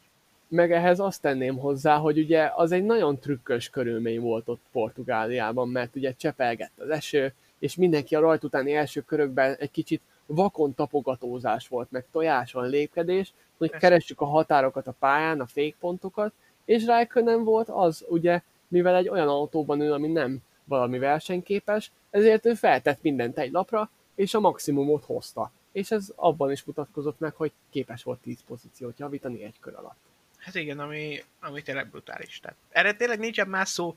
[0.47, 5.69] meg ehhez azt tenném hozzá, hogy ugye az egy nagyon trükkös körülmény volt ott Portugáliában,
[5.69, 10.01] mert ugye csepelgett az eső, és mindenki a rajt utáni első körökben egy kicsit
[10.31, 16.33] vakon tapogatózás volt, meg tojáson lépkedés, hogy keressük a határokat a pályán, a fékpontokat,
[16.65, 22.45] és Raikkonen volt az, ugye, mivel egy olyan autóban ül, ami nem valami versenyképes, ezért
[22.45, 25.51] ő feltett mindent egy lapra, és a maximumot hozta.
[25.71, 29.97] És ez abban is mutatkozott meg, hogy képes volt 10 pozíciót javítani egy kör alatt.
[30.37, 32.39] Hát igen, ami, ami tényleg brutális.
[32.39, 33.95] Tehát erre tényleg nincsen más szó,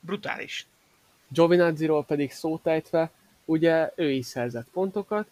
[0.00, 0.66] brutális.
[1.28, 3.10] Giovinazziról pedig szótejtve,
[3.44, 5.26] ugye ő is szerzett pontokat,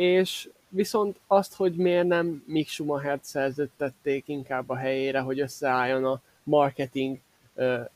[0.00, 6.20] és viszont azt, hogy miért nem Mick Schumachert szerződtették inkább a helyére, hogy összeálljon a
[6.42, 7.18] marketing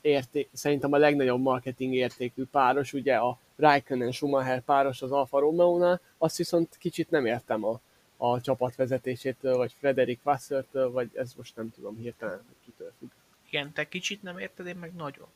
[0.01, 6.01] érték, szerintem a legnagyobb marketing értékű páros, ugye a Raikkonen Schumacher páros az Alfa Romeo-nál,
[6.19, 7.81] azt viszont kicsit nem értem a,
[8.17, 13.11] a csapatvezetésétől, vagy Frederik Wassertől, vagy ez most nem tudom hirtelen, hogy kitől függ.
[13.49, 15.27] Igen, te kicsit nem érted, én meg nagyon.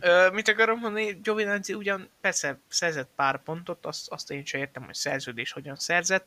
[0.00, 4.84] Ö, mit akarom mondani, Giovinazzi ugyan persze szerzett pár pontot, azt, azt én sem értem,
[4.84, 6.26] hogy szerződés hogyan szerzett,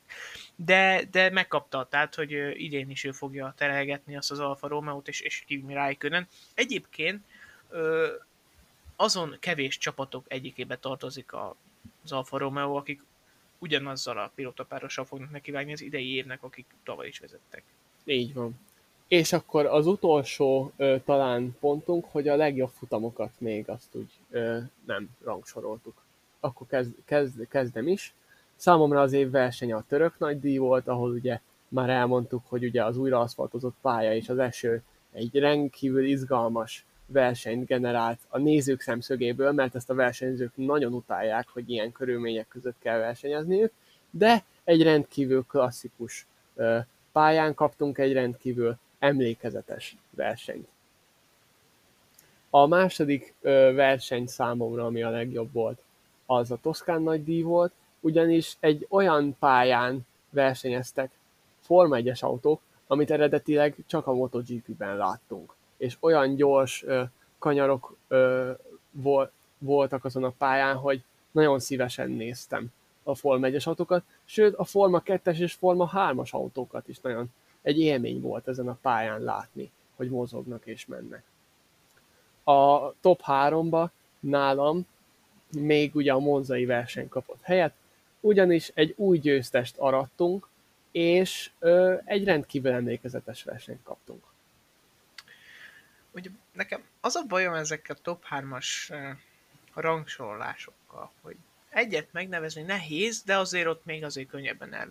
[0.55, 5.19] de, de megkapta, tehát, hogy idén is ő fogja terelgetni azt az Alfa Romeo-t, és,
[5.19, 6.27] és Kimi Räikkönen.
[6.53, 7.23] Egyébként
[7.69, 8.13] ö,
[8.95, 13.01] azon kevés csapatok egyikébe tartozik az Alfa Romeo, akik
[13.59, 17.63] ugyanazzal a pilótapárossal fognak nekivágni az idei évnek, akik tavaly is vezettek.
[18.05, 18.59] Így van.
[19.07, 24.57] És akkor az utolsó ö, talán pontunk, hogy a legjobb futamokat még azt úgy ö,
[24.85, 25.93] nem rangsoroltuk.
[26.39, 28.13] Akkor kezd, kezd, kezdem is.
[28.55, 32.97] Számomra az év versenye a török nagydíj volt, ahol ugye már elmondtuk, hogy ugye az
[32.97, 39.89] újraaszfaltozott pálya és az eső egy rendkívül izgalmas versenyt generált a nézők szemszögéből, mert ezt
[39.89, 43.71] a versenyzők nagyon utálják, hogy ilyen körülmények között kell versenyezniük,
[44.09, 46.27] de egy rendkívül klasszikus
[47.11, 50.67] pályán kaptunk egy rendkívül emlékezetes versenyt.
[52.49, 53.33] A második
[53.75, 55.81] verseny számomra, ami a legjobb volt,
[56.25, 61.11] az a Toszkán nagy díj volt, ugyanis egy olyan pályán versenyeztek
[61.61, 67.03] Forma 1 autók, amit eredetileg csak a MotoGP-ben láttunk és olyan gyors ö,
[67.37, 68.51] kanyarok ö,
[68.91, 72.67] vol, voltak azon a pályán, hogy nagyon szívesen néztem
[73.03, 77.27] a Forma 1-es autókat, sőt a Forma 2-es és Forma 3-as autókat is nagyon
[77.67, 81.23] egy élmény volt ezen a pályán látni, hogy mozognak és mennek.
[82.43, 83.87] A top 3-ba
[84.19, 84.85] nálam
[85.51, 87.73] még ugye a monzai verseny kapott helyet,
[88.19, 90.47] ugyanis egy új győztest arattunk,
[90.91, 94.23] és ö, egy rendkívül emlékezetes versenyt kaptunk
[96.11, 98.93] hogy nekem az a bajom ezekkel a top 3-as
[99.73, 101.35] rangsorolásokkal, hogy
[101.69, 104.89] egyet megnevezni nehéz, de azért ott még azért könnyebben el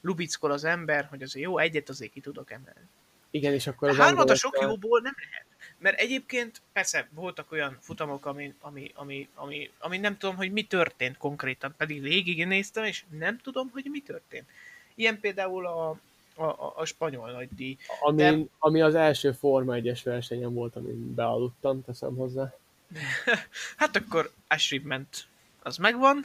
[0.00, 2.88] lubickol az ember, hogy azért jó, egyet azért ki tudok emelni.
[3.30, 5.46] Igen, és akkor az hármat a sok jóból nem lehet.
[5.78, 10.62] Mert egyébként persze voltak olyan futamok, ami, ami, ami, ami, ami nem tudom, hogy mi
[10.62, 14.48] történt konkrétan, pedig végignéztem, és nem tudom, hogy mi történt.
[14.94, 15.88] Ilyen például a,
[16.34, 17.76] a, a, a spanyol nagydíj.
[18.00, 18.38] Ami, De...
[18.58, 22.54] ami az első Forma 1-es versenyen volt, amin bealudtam, teszem hozzá.
[23.76, 25.26] hát akkor achievement
[25.62, 26.24] az megvan,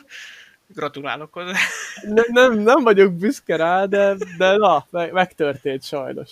[0.68, 1.57] gratulálok hozzá.
[2.02, 6.31] nem, nem, nem vagyok büszke rá, de, de na, megtörtént sajnos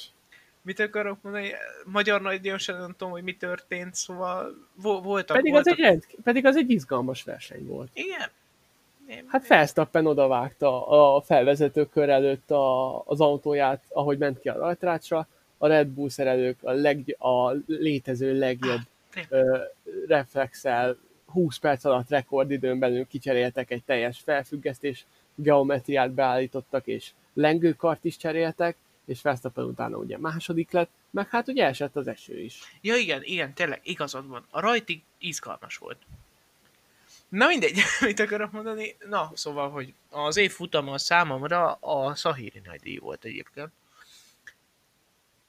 [0.61, 1.51] mit akarok mondani,
[1.85, 5.37] magyar nagydíjon sem nem tudom, hogy mi történt, szóval voltak...
[5.37, 5.73] Pedig, voltak...
[5.73, 7.89] Az egy, rend, pedig az egy izgalmas verseny volt.
[7.93, 8.29] Igen.
[9.07, 15.27] Én, hát Felsztappen odavágta a felvezetőkör előtt a, az autóját, ahogy ment ki a rajtrácsra.
[15.57, 18.79] A Red Bull szerelők a, leg, a létező legjobb
[19.15, 19.57] ah, ö,
[20.07, 20.97] reflexel
[21.31, 25.05] 20 perc alatt rekordidőn belül kicseréltek egy teljes felfüggesztés,
[25.35, 28.75] geometriát beállítottak, és lengőkart is cseréltek,
[29.05, 32.59] és Verstappen utána ugye második lett, meg hát ugye esett az eső is.
[32.81, 34.45] Ja igen, igen, tényleg igazad van.
[34.49, 35.97] A rajtig izgalmas volt.
[37.29, 38.95] Na mindegy, mit akarok mondani?
[39.09, 43.69] Na, szóval, hogy az év futama számomra a Szahíri díj volt egyébként.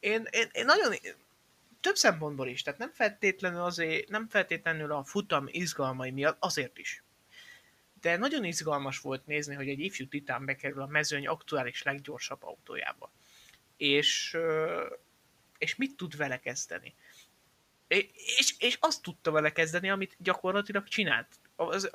[0.00, 0.92] Én, én, én nagyon,
[1.82, 7.02] több szempontból is, tehát nem feltétlenül azért, nem feltétlenül a futam izgalmai miatt, azért is.
[8.00, 13.12] De nagyon izgalmas volt nézni, hogy egy ifjú titán bekerül a mezőny aktuális leggyorsabb autójába
[13.82, 14.36] és,
[15.58, 16.94] és mit tud vele kezdeni.
[18.36, 21.28] És, és azt tudta vele kezdeni, amit gyakorlatilag csinált.
[21.56, 21.90] Az,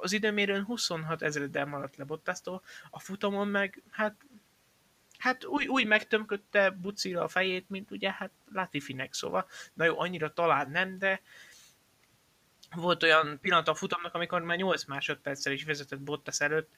[0.00, 4.25] az időmérőn 26 ezreddel maradt le Bottasztól, a futamon meg, hát,
[5.18, 10.32] hát úgy, úgy megtömködte Bucira a fejét, mint ugye, hát Latifinek, szóval, na jó, annyira
[10.32, 11.20] talán nem, de
[12.76, 16.68] volt olyan pillanat a futamnak, amikor már 8 másodperccel is vezetett Bottas előtt,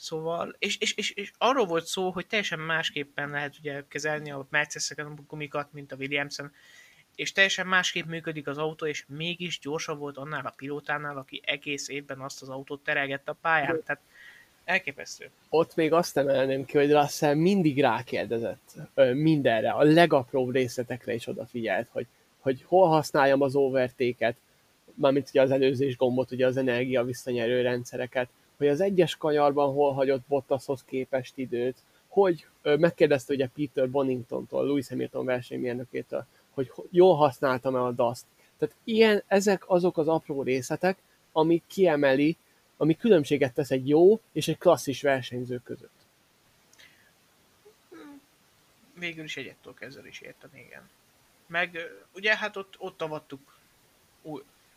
[0.00, 4.46] Szóval, és, és, és, és arról volt szó, hogy teljesen másképpen lehet ugye kezelni a
[4.50, 6.52] Mercedes-eket, a gumikat, mint a Williamson,
[7.14, 11.88] és teljesen másképp működik az autó, és mégis gyorsabb volt annál a pilótánál, aki egész
[11.88, 13.82] évben azt az autót terelgette a pályán.
[13.84, 14.02] Tehát
[14.70, 15.30] elképesztő.
[15.48, 18.74] Ott még azt emelném ki, hogy Russell mindig rákérdezett
[19.12, 22.06] mindenre, a legapróbb részletekre is odafigyelt, hogy,
[22.38, 24.36] hogy hol használjam az overtéket,
[24.94, 29.92] mármint ugye az előzés gombot, ugye az energia visszanyerő rendszereket, hogy az egyes kanyarban hol
[29.92, 31.76] hagyott Bottashoz képest időt,
[32.08, 38.24] hogy megkérdezte ugye Peter Boningtontól, Louis Hamilton versenymérnökétől, hogy jól használtam-e a DAST.
[38.58, 40.98] Tehát ilyen, ezek azok az apró részletek,
[41.32, 42.36] ami kiemeli,
[42.80, 45.98] ami különbséget tesz egy jó és egy klasszis versenyző között.
[48.94, 50.88] Végül is egyettől ezzel is értem, igen.
[51.46, 51.78] Meg
[52.14, 53.58] ugye hát ott, ott avattuk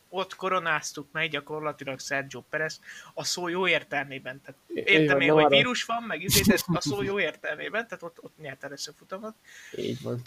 [0.10, 2.82] ott koronáztuk meg gyakorlatilag Sergio Perez
[3.14, 4.42] a szó jó értelmében.
[4.42, 8.38] Tehát értem én, hogy vírus van, meg izé, a szó jó értelmében, tehát ott, ott
[8.38, 9.34] nyert először futamot.
[9.78, 10.22] Így van.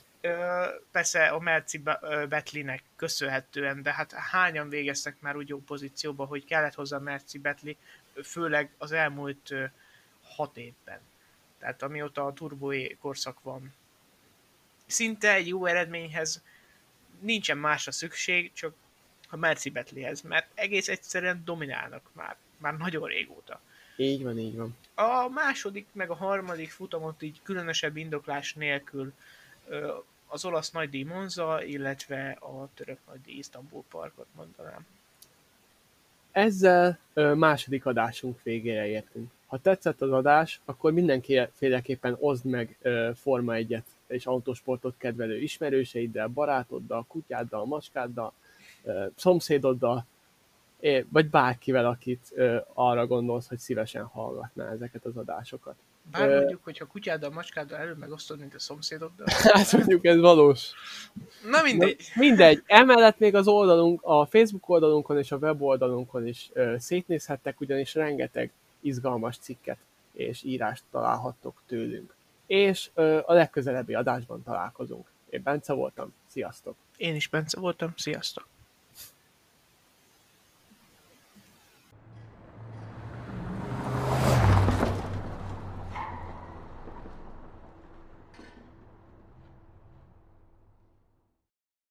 [0.91, 1.83] Persze a Merci
[2.29, 7.77] Betlinek köszönhetően, de hát hányan végeztek már úgy jó pozícióba, hogy kellett hozzá Merci Betli,
[8.25, 9.55] főleg az elmúlt
[10.23, 11.01] hat évben.
[11.59, 12.71] Tehát amióta a turbo
[13.01, 13.75] korszak van.
[14.87, 16.43] Szinte egy jó eredményhez
[17.21, 18.75] nincsen másra szükség, csak
[19.29, 23.61] a Merci Betlihez, mert egész egyszerűen dominálnak már, már nagyon régóta.
[23.97, 24.77] Így van, így van.
[24.95, 29.13] A második, meg a harmadik futamot így különösebb indoklás nélkül
[30.27, 34.87] az olasz nagydíj Monza, illetve a török nagydíj Istanbul Parkot mondanám.
[36.33, 36.99] Ezzel
[37.35, 39.31] második adásunk végére értünk.
[39.47, 42.79] Ha tetszett az adás, akkor mindenféleképpen oszd meg
[43.15, 48.33] Forma 1-et és autósportot kedvelő ismerőseiddel, barátoddal, kutyáddal, maskáddal,
[49.15, 50.07] szomszédoddal,
[51.09, 52.33] vagy bárkivel, akit
[52.73, 55.77] arra gondolsz, hogy szívesen hallgatná ezeket az adásokat.
[56.11, 59.27] Bár mondjuk, hogyha kutyáddal, maskáddal előbb megosztod, mint a szomszédoddal.
[59.53, 60.71] Hát mondjuk ez valós.
[61.51, 61.97] Na mindegy.
[62.15, 62.63] Na, mindegy.
[62.67, 68.51] Emellett még az oldalunk, a Facebook oldalunkon és a weboldalunkon is ö, szétnézhettek, ugyanis rengeteg
[68.81, 69.79] izgalmas cikket
[70.13, 72.15] és írást találhattok tőlünk.
[72.47, 75.07] És ö, a legközelebbi adásban találkozunk.
[75.31, 76.77] Én Bence voltam, sziasztok!
[76.97, 78.47] Én is Bence voltam, sziasztok!